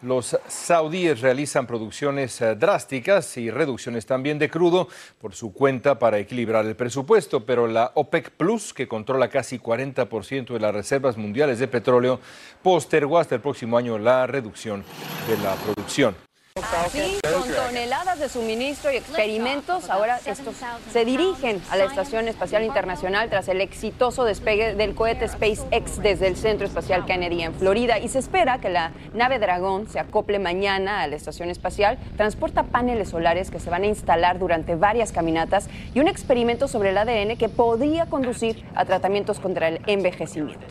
Los 0.00 0.38
saudíes 0.48 1.20
realizan 1.20 1.66
producciones 1.66 2.40
eh, 2.40 2.54
drásticas 2.54 3.36
y 3.36 3.50
reducciones 3.50 4.06
también 4.06 4.38
de 4.38 4.48
crudo 4.48 4.88
por 5.20 5.34
su 5.34 5.52
cuenta 5.52 5.98
para 5.98 6.18
equilibrar 6.18 6.64
el 6.64 6.74
presupuesto, 6.74 7.44
pero 7.44 7.66
la 7.66 7.92
OPEC 7.94 8.30
Plus, 8.30 8.72
que 8.72 8.88
controla 8.88 9.28
casi 9.28 9.58
40% 9.58 10.54
de 10.54 10.60
las 10.60 10.72
reservas 10.72 11.18
mundiales 11.18 11.58
de 11.58 11.68
petróleo, 11.68 12.18
postergó 12.62 13.18
hasta 13.18 13.34
el 13.34 13.42
próximo 13.42 13.76
año 13.76 13.98
la 13.98 14.26
reducción 14.26 14.84
de 15.28 15.36
la 15.36 15.54
producción. 15.56 16.29
Así, 16.62 17.18
con 17.22 17.48
toneladas 17.48 18.18
de 18.18 18.28
suministro 18.28 18.92
y 18.92 18.96
experimentos, 18.96 19.88
ahora 19.88 20.20
estos 20.26 20.54
se 20.92 21.04
dirigen 21.04 21.62
a 21.70 21.76
la 21.76 21.84
Estación 21.84 22.28
Espacial 22.28 22.64
Internacional 22.64 23.30
tras 23.30 23.48
el 23.48 23.60
exitoso 23.60 24.24
despegue 24.24 24.74
del 24.74 24.94
cohete 24.94 25.26
SpaceX 25.28 26.02
desde 26.02 26.26
el 26.26 26.36
Centro 26.36 26.66
Espacial 26.66 27.06
Kennedy 27.06 27.42
en 27.42 27.54
Florida. 27.54 27.98
Y 27.98 28.08
se 28.08 28.18
espera 28.18 28.58
que 28.58 28.68
la 28.68 28.92
nave 29.14 29.38
Dragón 29.38 29.88
se 29.88 29.98
acople 29.98 30.38
mañana 30.38 31.02
a 31.02 31.06
la 31.06 31.16
Estación 31.16 31.50
Espacial. 31.50 31.98
Transporta 32.16 32.64
paneles 32.64 33.10
solares 33.10 33.50
que 33.50 33.60
se 33.60 33.70
van 33.70 33.84
a 33.84 33.86
instalar 33.86 34.38
durante 34.38 34.74
varias 34.74 35.12
caminatas 35.12 35.68
y 35.94 36.00
un 36.00 36.08
experimento 36.08 36.68
sobre 36.68 36.90
el 36.90 36.98
ADN 36.98 37.36
que 37.36 37.48
podría 37.48 38.06
conducir 38.06 38.64
a 38.74 38.84
tratamientos 38.84 39.40
contra 39.40 39.68
el 39.68 39.80
envejecimiento. 39.86 40.66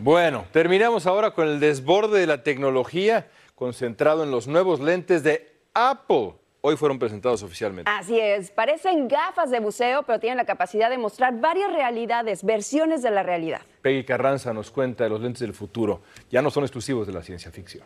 Bueno, 0.00 0.44
terminamos 0.52 1.06
ahora 1.06 1.32
con 1.32 1.48
el 1.48 1.58
desborde 1.58 2.20
de 2.20 2.26
la 2.26 2.44
tecnología 2.44 3.26
concentrado 3.58 4.22
en 4.22 4.30
los 4.30 4.46
nuevos 4.46 4.78
lentes 4.78 5.24
de 5.24 5.50
Apple. 5.74 6.34
Hoy 6.60 6.76
fueron 6.76 6.98
presentados 6.98 7.42
oficialmente. 7.42 7.90
Así 7.90 8.18
es, 8.18 8.50
parecen 8.50 9.08
gafas 9.08 9.50
de 9.50 9.58
buceo, 9.60 10.02
pero 10.04 10.20
tienen 10.20 10.36
la 10.36 10.44
capacidad 10.44 10.90
de 10.90 10.98
mostrar 10.98 11.40
varias 11.40 11.72
realidades, 11.72 12.44
versiones 12.44 13.02
de 13.02 13.10
la 13.10 13.22
realidad. 13.22 13.60
Peggy 13.82 14.04
Carranza 14.04 14.52
nos 14.52 14.70
cuenta 14.70 15.04
de 15.04 15.10
los 15.10 15.20
lentes 15.20 15.40
del 15.40 15.54
futuro. 15.54 16.02
Ya 16.30 16.42
no 16.42 16.50
son 16.50 16.64
exclusivos 16.64 17.06
de 17.06 17.12
la 17.12 17.22
ciencia 17.22 17.50
ficción. 17.50 17.84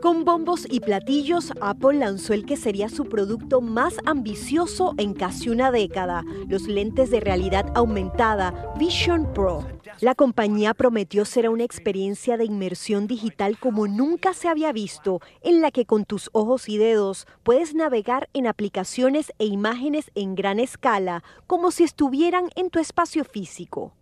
Con 0.00 0.24
bombos 0.24 0.66
y 0.68 0.80
platillos, 0.80 1.52
Apple 1.60 1.98
lanzó 1.98 2.32
el 2.32 2.46
que 2.46 2.56
sería 2.56 2.88
su 2.88 3.08
producto 3.08 3.60
más 3.60 3.96
ambicioso 4.06 4.94
en 4.98 5.14
casi 5.14 5.48
una 5.48 5.70
década, 5.70 6.22
los 6.48 6.62
lentes 6.62 7.10
de 7.10 7.20
realidad 7.20 7.72
aumentada 7.74 8.74
Vision 8.76 9.32
Pro. 9.32 9.75
La 10.00 10.14
compañía 10.14 10.74
prometió 10.74 11.24
ser 11.24 11.48
una 11.48 11.64
experiencia 11.64 12.36
de 12.36 12.44
inmersión 12.44 13.06
digital 13.06 13.58
como 13.58 13.88
nunca 13.88 14.34
se 14.34 14.48
había 14.48 14.72
visto, 14.72 15.20
en 15.42 15.60
la 15.60 15.70
que 15.70 15.86
con 15.86 16.04
tus 16.04 16.30
ojos 16.32 16.68
y 16.68 16.78
dedos 16.78 17.26
puedes 17.42 17.74
navegar 17.74 18.28
en 18.32 18.46
aplicaciones 18.46 19.32
e 19.38 19.46
imágenes 19.46 20.10
en 20.14 20.34
gran 20.34 20.60
escala, 20.60 21.24
como 21.46 21.70
si 21.70 21.84
estuvieran 21.84 22.50
en 22.56 22.70
tu 22.70 22.78
espacio 22.78 23.24
físico. 23.24 23.95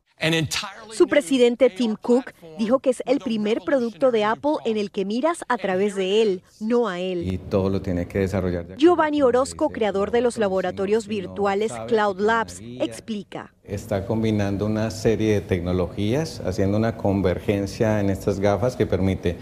Su 0.92 1.06
presidente 1.06 1.70
Tim 1.70 1.96
Cook 2.00 2.32
dijo 2.58 2.78
que 2.78 2.90
es 2.90 3.02
el 3.04 3.18
primer 3.18 3.60
producto 3.60 4.10
de 4.10 4.24
Apple 4.24 4.54
en 4.64 4.76
el 4.76 4.90
que 4.90 5.04
miras 5.04 5.44
a 5.48 5.58
través 5.58 5.96
de 5.96 6.22
él, 6.22 6.42
no 6.60 6.88
a 6.88 7.00
él. 7.00 7.30
Y 7.30 7.38
todo 7.38 7.68
lo 7.68 7.82
tiene 7.82 8.06
que 8.06 8.20
desarrollar. 8.20 8.76
Giovanni 8.76 9.22
Orozco, 9.22 9.70
creador 9.70 10.12
de 10.12 10.20
los 10.20 10.38
laboratorios 10.38 11.08
virtuales 11.08 11.72
Cloud 11.88 12.20
Labs, 12.20 12.60
explica. 12.80 13.52
Está 13.64 14.06
combinando 14.06 14.66
una 14.66 14.90
serie 14.90 15.34
de 15.34 15.40
tecnologías, 15.40 16.40
haciendo 16.40 16.78
una 16.78 16.96
convergencia 16.96 18.00
en 18.00 18.08
estas 18.08 18.40
gafas 18.40 18.76
que 18.76 18.86
permite 18.86 19.36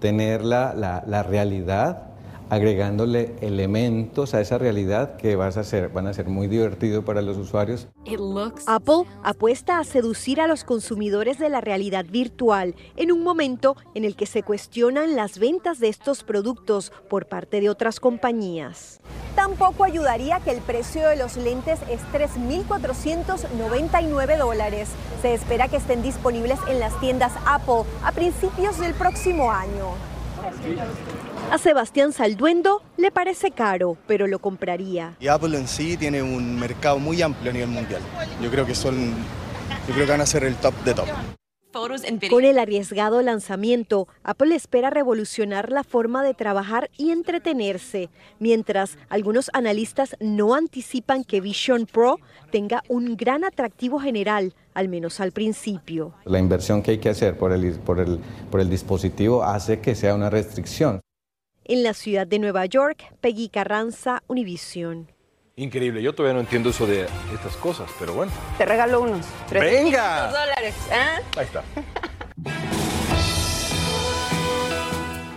tener 0.00 0.44
la, 0.44 0.74
la, 0.74 1.02
la 1.06 1.22
realidad 1.22 2.09
agregándole 2.50 3.34
elementos 3.40 4.34
a 4.34 4.40
esa 4.40 4.58
realidad 4.58 5.16
que 5.16 5.36
vas 5.36 5.56
a 5.56 5.60
hacer, 5.60 5.88
van 5.88 6.08
a 6.08 6.12
ser 6.12 6.26
muy 6.26 6.48
divertidos 6.48 7.04
para 7.04 7.22
los 7.22 7.38
usuarios. 7.38 7.86
Apple 8.66 9.04
apuesta 9.22 9.78
a 9.78 9.84
seducir 9.84 10.40
a 10.40 10.48
los 10.48 10.64
consumidores 10.64 11.38
de 11.38 11.48
la 11.48 11.60
realidad 11.60 12.04
virtual 12.04 12.74
en 12.96 13.12
un 13.12 13.22
momento 13.22 13.76
en 13.94 14.04
el 14.04 14.16
que 14.16 14.26
se 14.26 14.42
cuestionan 14.42 15.14
las 15.14 15.38
ventas 15.38 15.78
de 15.78 15.86
estos 15.88 16.24
productos 16.24 16.92
por 17.08 17.26
parte 17.26 17.60
de 17.60 17.70
otras 17.70 18.00
compañías. 18.00 19.00
Tampoco 19.36 19.84
ayudaría 19.84 20.40
que 20.40 20.50
el 20.50 20.60
precio 20.60 21.08
de 21.08 21.14
los 21.16 21.36
lentes 21.36 21.78
es 21.88 22.00
3.499 22.12 24.38
dólares. 24.38 24.88
Se 25.22 25.34
espera 25.34 25.68
que 25.68 25.76
estén 25.76 26.02
disponibles 26.02 26.58
en 26.68 26.80
las 26.80 26.98
tiendas 26.98 27.30
Apple 27.46 27.84
a 28.02 28.10
principios 28.10 28.80
del 28.80 28.94
próximo 28.94 29.52
año. 29.52 29.94
A 31.50 31.58
Sebastián 31.58 32.12
Salduendo 32.12 32.82
le 32.96 33.10
parece 33.10 33.50
caro, 33.50 33.96
pero 34.06 34.26
lo 34.26 34.38
compraría. 34.38 35.16
Y 35.20 35.28
Apple 35.28 35.56
en 35.58 35.66
sí 35.66 35.96
tiene 35.96 36.22
un 36.22 36.58
mercado 36.58 36.98
muy 36.98 37.22
amplio 37.22 37.50
a 37.50 37.54
nivel 37.54 37.68
mundial. 37.70 38.02
Yo 38.40 38.50
creo 38.50 38.64
que 38.66 38.74
son, 38.74 39.14
yo 39.88 39.94
creo 39.94 40.06
que 40.06 40.12
van 40.12 40.20
a 40.20 40.26
ser 40.26 40.44
el 40.44 40.54
top 40.56 40.74
de 40.84 40.94
top. 40.94 41.08
Con 42.30 42.44
el 42.44 42.58
arriesgado 42.58 43.22
lanzamiento, 43.22 44.08
Apple 44.24 44.56
espera 44.56 44.90
revolucionar 44.90 45.70
la 45.70 45.84
forma 45.84 46.24
de 46.24 46.34
trabajar 46.34 46.90
y 46.96 47.10
entretenerse, 47.12 48.10
mientras 48.40 48.98
algunos 49.08 49.50
analistas 49.52 50.16
no 50.18 50.54
anticipan 50.54 51.22
que 51.22 51.40
Vision 51.40 51.86
Pro 51.86 52.18
tenga 52.50 52.82
un 52.88 53.16
gran 53.16 53.44
atractivo 53.44 54.00
general, 54.00 54.54
al 54.74 54.88
menos 54.88 55.20
al 55.20 55.30
principio. 55.30 56.12
La 56.24 56.40
inversión 56.40 56.82
que 56.82 56.92
hay 56.92 56.98
que 56.98 57.10
hacer 57.10 57.38
por 57.38 57.52
el, 57.52 57.78
por 57.78 58.00
el, 58.00 58.18
por 58.50 58.60
el 58.60 58.68
dispositivo 58.68 59.44
hace 59.44 59.80
que 59.80 59.94
sea 59.94 60.16
una 60.16 60.28
restricción. 60.28 61.00
En 61.70 61.84
la 61.84 61.94
ciudad 61.94 62.26
de 62.26 62.40
Nueva 62.40 62.66
York, 62.66 63.14
Peggy 63.20 63.48
Carranza, 63.48 64.24
Univision. 64.26 65.06
Increíble, 65.54 66.02
yo 66.02 66.12
todavía 66.12 66.34
no 66.34 66.40
entiendo 66.40 66.70
eso 66.70 66.84
de 66.84 67.06
estas 67.32 67.56
cosas, 67.58 67.88
pero 67.96 68.12
bueno. 68.12 68.32
Te 68.58 68.64
regalo 68.64 69.02
unos. 69.02 69.24
¡Venga! 69.52 70.32
dólares. 70.32 70.74
¿eh? 70.90 71.22
Ahí 71.36 71.44
está. 71.44 71.62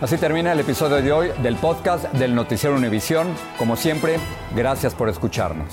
Así 0.00 0.18
termina 0.18 0.50
el 0.50 0.58
episodio 0.58 0.96
de 0.96 1.12
hoy 1.12 1.30
del 1.40 1.54
podcast 1.54 2.12
del 2.14 2.34
Noticiero 2.34 2.74
Univisión. 2.74 3.28
Como 3.56 3.76
siempre, 3.76 4.16
gracias 4.56 4.92
por 4.92 5.08
escucharnos. 5.08 5.72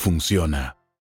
funciona. 0.00 0.79